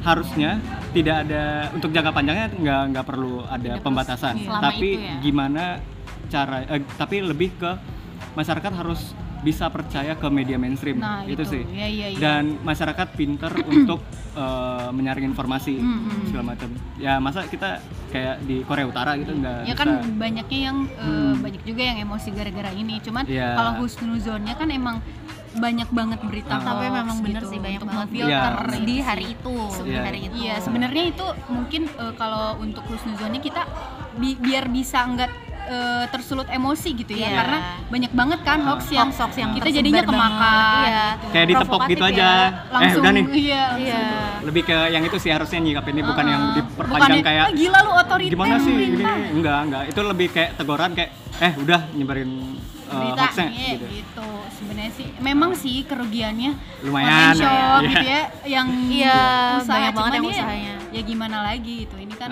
[0.00, 5.18] harusnya tidak ada untuk jangka panjangnya nggak nggak perlu ada Ada pembatasan tapi ya.
[5.20, 5.64] gimana
[6.28, 7.70] cara eh, tapi lebih ke
[8.30, 11.42] masyarakat harus bisa percaya ke media mainstream Nah, itu, itu.
[11.48, 12.18] sih Iya, iya, iya.
[12.18, 14.02] dan masyarakat pinter untuk
[14.32, 16.26] eh, menyaring informasi Mm-mm.
[16.26, 20.58] segala macam ya masa kita kayak di Korea Utara gitu nggak ya bisa kan banyaknya
[20.64, 21.38] yang Hmm.
[21.38, 23.54] banyak juga yang emosi gara-gara ini cuman Iya.
[23.54, 24.98] kalau husnuzonnya kan emang
[25.50, 26.60] banyak banget berita Ah.
[26.60, 28.66] tapi memang bener gitu sih banyak banget ngefilter Iya.
[28.68, 29.00] itu di sih.
[29.00, 30.00] hari itu Iya.
[30.02, 33.62] hari itu Iya, sebenarnya itu mungkin eh, kalau untuk husnuzonnya kita
[34.14, 35.30] bi- biar bisa nggak
[35.68, 37.36] eh, tersulut emosi gitu ya Iya.
[37.36, 41.04] karena banyak banget kan hoax yang Hoax-hoax yang kita jadinya kemakan Iya.
[41.14, 41.26] gitu.
[41.30, 42.32] kayak ditepok gitu Provokatif aja ya.
[42.32, 44.02] eh langsung udah nih iya iya
[44.40, 46.56] lebih ke yang itu sih harusnya nyikapin ini bukan yang Heeh.
[46.58, 50.50] diperpanjang Bukannya, kayak "Ah, gila lu otoriter gimana sih pemerintah." enggak enggak itu lebih kayak
[50.54, 52.30] teguran kayak eh udah nyebarin
[52.86, 54.28] uh, berita hoaxnya iya, gitu gitu.
[54.50, 56.50] sebenarnya sih memang sih kerugiannya
[56.80, 57.78] Lumayan, shop ya.
[57.84, 59.18] gitu ya yang Iya,
[59.58, 60.74] usaha banyak banget yang ya, usahanya.
[60.88, 62.30] ya gimana lagi gitu ini kan.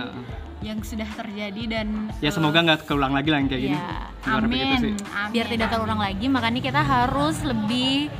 [0.66, 3.78] Yang sudah terjadi dan ya eh, semoga nggak keulang lagi lah yang kayak gini.
[4.26, 4.94] Ibaratnya gitu amin, sih.
[5.14, 8.10] amin biar tidak terulang lagi makanya kita harus lebih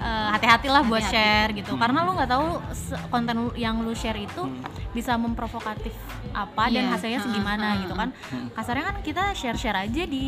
[0.00, 1.12] eh, hati-hatilah buat Hati-hati.
[1.14, 1.80] share gitu Hmm.
[1.80, 2.48] karena lu nggak tahu
[3.06, 4.64] konten yang lu share itu Hmm.
[4.90, 5.92] bisa memprovokatif
[6.32, 6.90] apa dan Iya.
[6.90, 8.48] hasilnya Heeh, segimana heeh, gitu kan Hmm.
[8.50, 10.24] kasarnya kan kita share-share aja di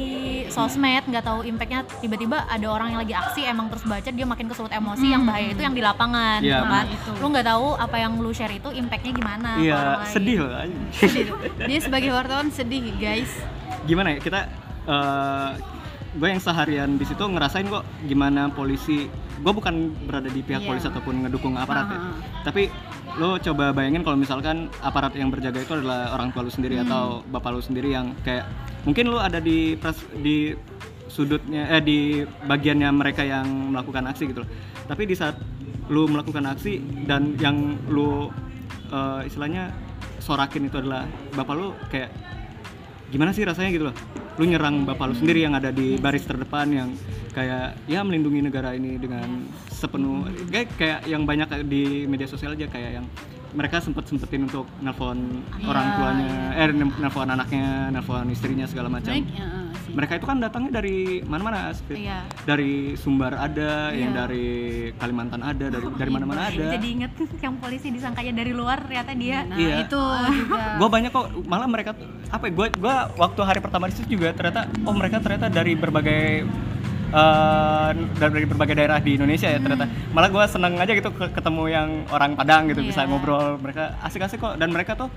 [0.49, 4.47] sosmed nggak tahu impactnya tiba-tiba ada orang yang lagi aksi emang terus baca dia makin
[4.47, 6.85] kesulut emosi yang bahaya itu yang di lapangan Iya, gitu kan.
[6.87, 7.11] Itu.
[7.17, 10.07] lu nggak tahu apa yang lu share itu impactnya gimana iya lain.
[10.07, 10.53] sedih loh
[10.93, 11.39] Sedih tuh.
[11.61, 13.33] dia sebagai wartawan sedih guys
[13.83, 14.41] gimana ya kita
[16.13, 19.09] gue yang seharian di situ ngerasain kok gimana polisi
[19.39, 20.69] gue bukan berada di pihak Iya.
[20.69, 21.97] polisi ataupun ngedukung aparat ya.
[21.97, 22.15] Ah.
[22.43, 22.69] tapi
[23.15, 26.85] lo coba bayangin kalau misalkan aparat yang berjaga itu adalah orang tua lu sendiri Hmm.
[26.87, 28.45] atau bapak lu sendiri yang kayak
[28.83, 30.53] mungkin lu ada di pres- di
[31.07, 34.51] sudutnya eh di bagiannya mereka yang melakukan aksi gitu loh.
[34.83, 35.37] tapi di saat
[35.87, 37.57] lu melakukan aksi dan yang
[37.87, 38.29] lu
[38.89, 39.73] eh, istilahnya
[40.19, 42.09] sorakin itu adalah bapak lu kayak
[43.09, 43.97] gimana sih rasanya gitu loh
[44.41, 46.89] lu nyerang bapak lu sendiri yang ada di baris terdepan yang
[47.37, 52.69] kayak ya melindungi negara ini dengan sepenuh kayak kayak yang banyak di media sosial aja
[52.69, 53.07] kayak yang
[53.53, 55.19] mereka sempet sempetin untuk nelpon
[55.55, 59.25] Iya, orang tuanya eh nelpon anaknya nelpon istrinya segala macam sih.
[59.93, 61.69] mereka itu kan datangnya dari mana-mana.
[61.87, 62.25] Iya.
[62.43, 64.19] dari Sumbar ada yang Iya.
[64.19, 64.47] dari
[64.95, 67.13] Kalimantan ada dari dari mana-mana ada jadi inget
[67.45, 69.77] yang polisi disangkanya dari luar ternyata dia nah Iya.
[69.83, 70.01] itu
[70.33, 71.93] juga gue banyak kok malah mereka
[72.27, 75.73] apa ya gue gua waktu hari pertama di situ juga ternyata oh mereka ternyata dari
[75.75, 76.49] berbagai
[77.13, 79.85] eh, dari berbagai daerah di Indonesia ya ternyata.
[80.11, 83.09] Malah gue seneng aja gitu ke- ketemu yang orang Padang gitu bisa Iya.
[83.09, 84.01] ngobrol mereka.
[84.01, 84.57] Asik-asik kok.
[84.57, 85.13] Dan mereka tuh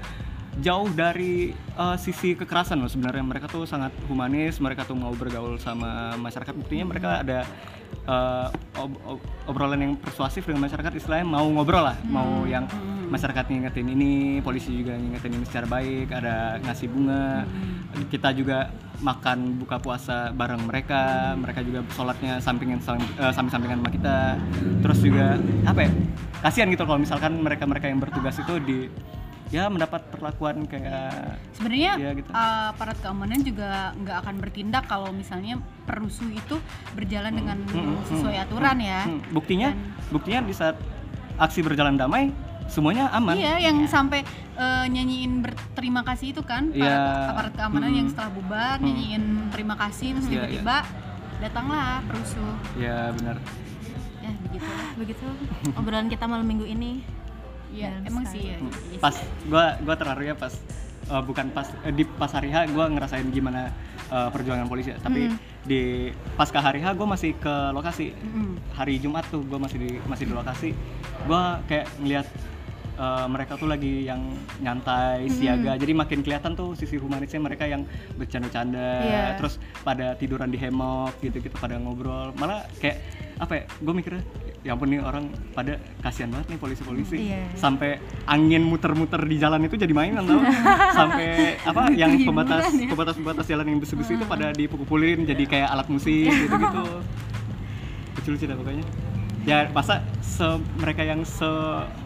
[0.62, 3.24] jauh dari eh, sisi kekerasan loh sebenarnya.
[3.24, 6.54] Mereka tuh sangat humanis mereka tuh mau bergaul sama masyarakat.
[6.56, 7.44] Buktinya mereka ada
[8.08, 8.48] eh,
[8.80, 10.92] ob- ob- obrolan yang persuasif dengan masyarakat.
[10.96, 12.68] Istilahnya mau ngobrol lah mau yang
[13.06, 17.44] masyarakat ngingetin ini polisi juga ngingetin ini secara baik ada ngasih bunga.
[18.12, 18.72] Kita juga
[19.04, 21.36] makan buka puasa bareng mereka.
[21.36, 23.08] Mereka juga sholatnya sampingan samping
[23.52, 24.18] sampingan sama kita.
[24.82, 25.36] Terus juga
[25.68, 25.92] apa ya
[26.46, 28.78] kasihan gitu kalau misalkan mereka mereka yang bertugas itu di
[29.48, 32.30] ya mendapat perlakuan kayak sebenarnya Iya, gitu.
[32.30, 36.58] uh, aparat keamanan juga nggak akan bertindak kalau misalnya perusuh itu
[36.92, 39.70] berjalan dengan Hmm, sesuai hmm, aturan ya hmm, buktinya
[40.10, 40.76] buktinya di saat
[41.36, 42.34] aksi berjalan damai
[42.66, 44.26] semuanya aman Iya, yang sampai
[44.56, 47.30] uh, nyanyiin berterima kasih itu kan para Iya.
[47.30, 48.00] aparat keamanan Hmm.
[48.02, 48.84] yang setelah bubar Hmm.
[48.84, 50.78] nyanyiin terima kasih terus Iya, tiba-tiba
[51.38, 52.54] datanglah perusuh.
[52.76, 53.38] ya benar
[54.18, 54.70] Ya begitu.
[54.98, 55.26] begitu
[55.76, 57.06] obrolan kita malam minggu ini
[57.76, 58.58] Iya, emang sih ya.
[58.98, 59.16] Pas
[59.46, 60.54] gua gua terharu ya pas
[61.06, 63.70] eh, bukan pas eh, di pas hari H gua ngerasain gimana
[64.08, 64.98] eh, perjuangan polisi ya.
[64.98, 65.38] tapi Mm.
[65.64, 65.82] di
[66.34, 68.56] pasca hari H gua masih ke lokasi Mm-mm.
[68.72, 70.70] hari Jumat tuh gua masih di masih di lokasi
[71.24, 72.28] gua kayak ngelihat
[72.96, 74.22] eh, mereka tuh lagi yang
[74.58, 77.84] nyantai siaga jadi makin kelihatan tuh sisi humanisnya mereka yang
[78.16, 79.26] bercanda-canda Iya.
[79.36, 83.02] terus pada tiduran di hemok gitu-gitu pada ngobrol malah kayak
[83.36, 84.24] apa ya gue mikirnya
[84.66, 87.18] ya ampun nih orang pada kasihan banget nih polisi-polisi.
[87.22, 87.54] Iya.
[87.54, 90.42] sampai angin muter-muter di jalan itu jadi mainan tau.
[90.98, 95.88] Sampai apa yang pembatas pembatas pembatas jalan yang besi-besi itu pada dipukul-pukulin jadi kayak alat
[95.88, 96.86] musik gitu-gitu.
[98.18, 98.86] Lucu-lucu dah pokoknya.
[99.46, 101.46] Ya masa se mereka yang se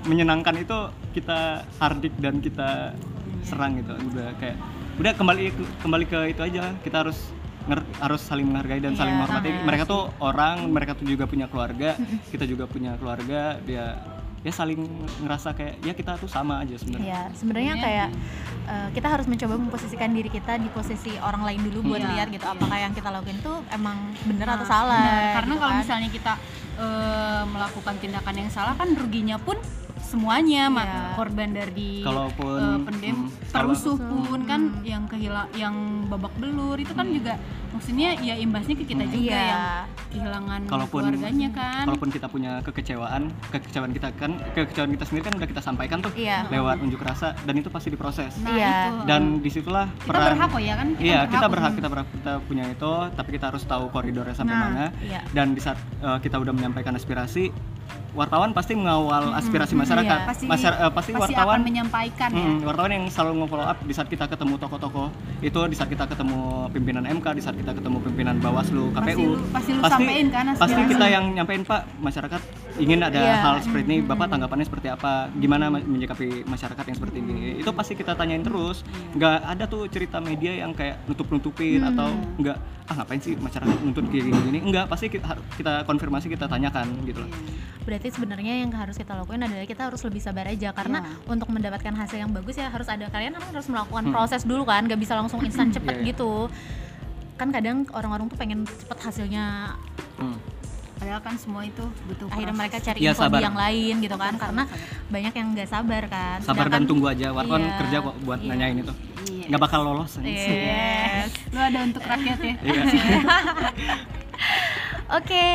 [0.03, 0.75] menyenangkan itu
[1.15, 2.91] kita hardik dan kita
[3.41, 3.95] serang gitu.
[4.11, 4.59] Udah kayak
[4.99, 6.75] udah kembali ke- kembali ke itu aja.
[6.83, 7.31] Kita harus
[7.95, 11.45] harus saling menghargai dan saling Iya, menghormati sama mereka tuh orang mereka tuh juga punya
[11.45, 11.89] keluarga
[12.27, 13.85] kita juga punya keluarga dia
[14.39, 14.79] ya saling
[15.19, 17.83] ngerasa kayak ya kita tuh sama aja sebenarnya ya sebenarnya Iya.
[17.83, 18.07] kayak
[18.65, 22.09] eh, kita harus mencoba memposisikan diri kita di posisi orang lain dulu buat Iya.
[22.09, 25.35] lihat gitu apakah yang kita lakuin tuh emang bener atau Nah, salah benar.
[25.35, 25.81] Karena gitu kalau kan.
[25.83, 26.33] misalnya kita
[26.79, 29.59] eh, melakukan tindakan yang salah kan ruginya pun
[30.01, 31.13] semuanya Iya.
[31.13, 35.75] korban dari Kalaupun, eh, pendem mm, perusuh kalau- pun kan yang kehilang yang
[36.05, 37.35] babak belur itu kan juga
[37.69, 39.43] maksudnya ya imbasnya ke kita juga Iya.
[39.45, 39.63] yang
[40.09, 45.33] kehilangan Kalaupun- keluarganya kan kalaupun kita punya kekecewaan kekecewaan kita kan kekecewaan kita sendiri kan
[45.35, 46.49] udah kita sampaikan tuh Iya.
[46.49, 48.73] lewat unjuk rasa dan itu pasti diproses nah Iya.
[48.89, 52.07] itu dan di situlah kita peran berhak kok ya kan iya kita berhak kita berhak
[52.11, 55.21] kita punya itu tapi kita harus tahu koridornya sampai Nah, mana iya.
[55.29, 57.53] dan di saat uh, kita udah menyampaikan aspirasi
[58.11, 60.09] wartawan pasti mengawal aspirasi masyarakat.
[60.15, 60.25] Iya.
[60.25, 62.41] pasti Masyar- uh, pasti, pasti wartawan akan menyampaikan ya.
[62.43, 65.07] Mm, wartawan yang selalu nge-follow up di saat kita ketemu tokoh-tokoh
[65.39, 66.39] itu di saat kita ketemu
[66.69, 70.45] pimpinan MK di saat kita ketemu pimpinan Bawaslu Pasti KPU lu- pasti lu sampein kan
[70.53, 72.41] pasti kita yang nyampein Pak masyarakat
[72.77, 73.35] ingin ada Iya.
[73.41, 73.97] hal seperti ini.
[74.01, 75.11] Bapak tanggapannya seperti apa?
[75.33, 77.35] Gimana ma- menyikapi masyarakat yang seperti ini?
[77.57, 78.81] Itu pasti kita tanyain terus.
[79.11, 82.07] Nggak ada tuh cerita media yang kayak nutup-nutupin atau
[82.37, 82.57] nggak
[82.87, 84.59] ah ngapain sih masyarakat nuntut kayak gini-gini?
[84.63, 87.29] Enggak pasti kita, kita konfirmasi kita tanyakan gitu loh.
[87.79, 91.27] Berarti sebenarnya yang harus kita lakuin adalah kita harus lebih sabar aja karena Iya.
[91.27, 94.79] untuk mendapatkan hasil yang bagus ya harus ada kalian kan harus melakukan proses dulu kan,
[94.81, 96.09] nggak bisa langsung instan cepet Iya, iya.
[96.09, 96.47] gitu.
[97.35, 99.75] Kan kadang orang-orang tuh pengen cepet hasilnya,
[100.15, 100.39] Hmm.
[100.95, 102.59] padahal kan semua itu butuh akhirnya proses.
[102.61, 103.35] mereka cari Iya, info sabar.
[103.35, 104.63] di yang lain gitu kan, karena
[105.09, 106.37] banyak yang nggak sabar kan.
[106.39, 108.49] sabar dan Sedangkan- tunggu aja wartawan Iya, kerja kok buat iya.
[108.49, 108.93] nanyain itu
[109.25, 109.45] Iya.
[109.49, 111.31] nggak bakal lolos Yes.
[111.49, 112.55] lu ada untuk rakyat ya
[115.09, 115.45] Oke,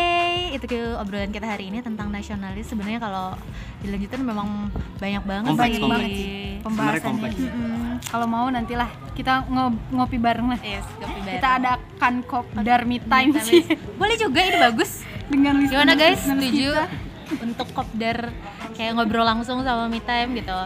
[0.50, 2.66] itu ke obrolan kita hari ini tentang nasionalis.
[2.66, 3.38] Sebenarnya kalau
[3.80, 4.66] dilanjutin memang
[4.98, 5.84] banyak banget Kompleks, sih.
[5.84, 6.28] banget sih
[6.58, 7.36] pembahasannya kompleks.
[7.38, 7.92] Mm-mm.
[8.02, 11.34] kalau mau nantilah kita ngo- ngopi bareng lah Yes, kopi bareng.
[11.36, 13.62] kita adakan kopdar me time sih
[13.94, 15.04] Boleh juga ini bagus.
[15.26, 16.18] dengan listener- Gimana guys?
[16.18, 16.84] Setuju kita.
[17.38, 18.18] untuk kopdar
[18.72, 20.58] kayak ngobrol langsung sama me time gitu.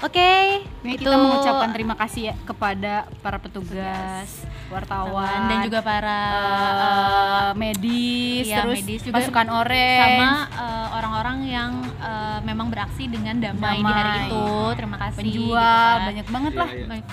[0.00, 4.32] Oke, itu kita mengucapkan terima kasih ya kepada para petugas,
[4.72, 6.20] wartawan, dan juga para
[6.80, 11.70] eh, medis, iya, terus medis juga pasukan orange, sama eh, orang-orang yang
[12.00, 14.24] eh, memang beraksi dengan damai, di hari Damai.
[14.24, 14.44] itu.
[14.72, 15.18] Terima kasih.
[15.20, 16.08] penjual, gitu kan.
[16.08, 16.68] banyak banget lah.
[16.70, 17.04] Iya, iya.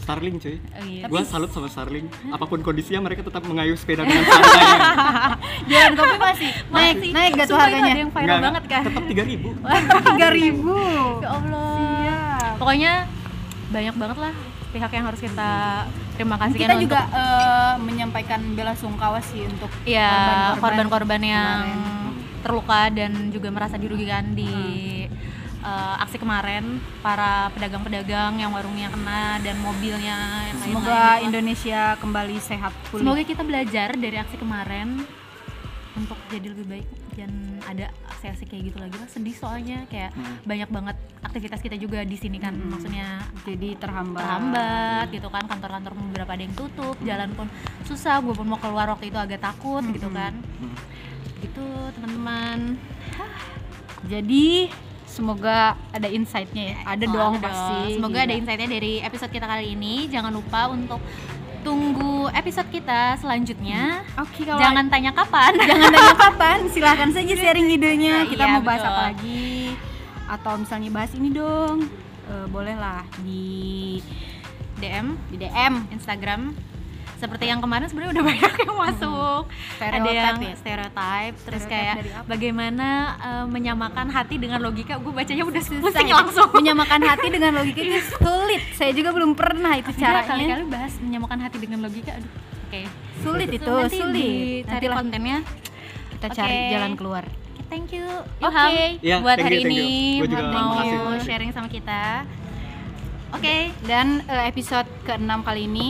[0.00, 1.04] Starling cuy Oh, iya.
[1.06, 4.64] gua salut sama Starling apa pun kondisinya mereka tetap mengayuh sepeda dengan santai
[5.68, 7.92] Jualan kopi masih naik, naik gak tuh harganya?
[7.94, 8.82] ada yang viral banget kan.
[8.88, 9.48] tetap tiga ribu
[10.10, 10.78] Tiga ribu.
[11.20, 11.79] Ya Allah.
[12.60, 13.08] Pokoknya
[13.72, 14.34] banyak banget lah
[14.70, 15.50] pihak yang harus kita
[16.14, 22.44] terima kasih Kita juga eh, menyampaikan bela sungkawa sih untuk ya korban-korban yang kemarin.
[22.44, 24.52] terluka dan juga merasa dirugikan di
[25.60, 30.18] eh, aksi kemarin para pedagang-pedagang yang warungnya kena dan mobilnya
[30.52, 31.26] yang Semoga gitu.
[31.32, 33.02] Indonesia kembali sehat pulih.
[33.02, 35.02] semoga kita belajar dari aksi kemarin
[36.00, 37.30] untuk jadi lebih baik dan
[37.62, 40.40] ada aksi-aksi kayak gitu lagi lah sedih soalnya kayak Hmm.
[40.42, 42.72] banyak banget aktivitas kita juga di sini kan Hmm.
[42.72, 43.06] maksudnya
[43.44, 44.18] jadi terhambat.
[44.18, 47.46] terhambat gitu kan kantor-kantor beberapa ada yang tutup jalan pun
[47.84, 50.74] susah gue pun mau keluar waktu itu agak takut gitu kan Hmm.
[51.38, 52.80] gitu teman-teman
[54.02, 54.72] Jadi
[55.04, 55.58] semoga
[55.90, 56.78] ada insight-nya ya.
[56.88, 57.78] Ada Oh, dong ada pasti.
[57.92, 58.40] semoga ada Gila.
[58.40, 60.96] insightnya dari episode kita kali ini jangan lupa untuk
[61.60, 67.68] tunggu episode kita selanjutnya Oke kalau jangan tanya kapan jangan tanya kapan, silahkan saja sharing
[67.68, 68.24] idenya.
[68.24, 68.90] Kita Iya, mau bahas betul.
[68.90, 69.48] apa lagi?
[70.24, 71.78] Atau misalnya bahas ini dong.
[72.26, 73.98] Eh, bolehlah di
[74.78, 75.72] DM di DM.
[75.90, 76.54] Instagram
[77.20, 80.54] seperti yang kemarin sebenarnya udah banyak yang masuk ada Stereotype yang ya?
[80.56, 82.88] stereotype terus Stereotype kayak bagaimana
[83.20, 86.16] eh, menyamakan hati dengan logika gue bacanya udah Susah pusing itu.
[86.16, 88.62] langsung menyamakan hati dengan logika itu sulit.
[88.72, 90.26] Saya juga belum pernah itu Caranya caranya.
[90.26, 92.32] kali-kali bahas menyamakan hati dengan logika aduh
[92.64, 92.80] oke
[93.20, 94.62] Sulit itu, Nanti sulit.
[94.64, 95.38] cari Nantilah kontennya
[96.10, 96.70] kita cari Oke.
[96.70, 97.24] jalan keluar.
[97.28, 98.06] Oke, thank you
[98.38, 98.48] Oke.
[98.48, 99.84] Ilham Iya, buat hari you, ini
[100.24, 100.80] mau
[101.18, 102.24] sharing sama kita
[103.30, 105.88] oke Dan eh, episode ke-6 kali ini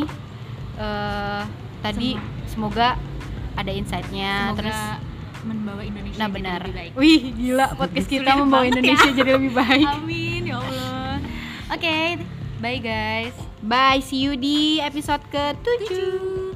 [0.80, 1.42] uh,
[1.84, 2.16] tadi
[2.48, 4.78] semoga, semoga ada insightnya terus
[5.40, 6.60] membawa Indonesia nah, benar.
[6.60, 6.92] jadi lebih baik.
[6.96, 9.16] Wih, gila podcast kita membawa Indonesia ya.
[9.16, 9.88] jadi lebih baik.
[9.88, 11.16] Amin ya Allah.
[11.70, 12.06] Oke, okay,
[12.60, 13.36] bye guys.
[13.64, 15.80] Bye, see you di episode ke-7.
[15.80, 16.50] 7.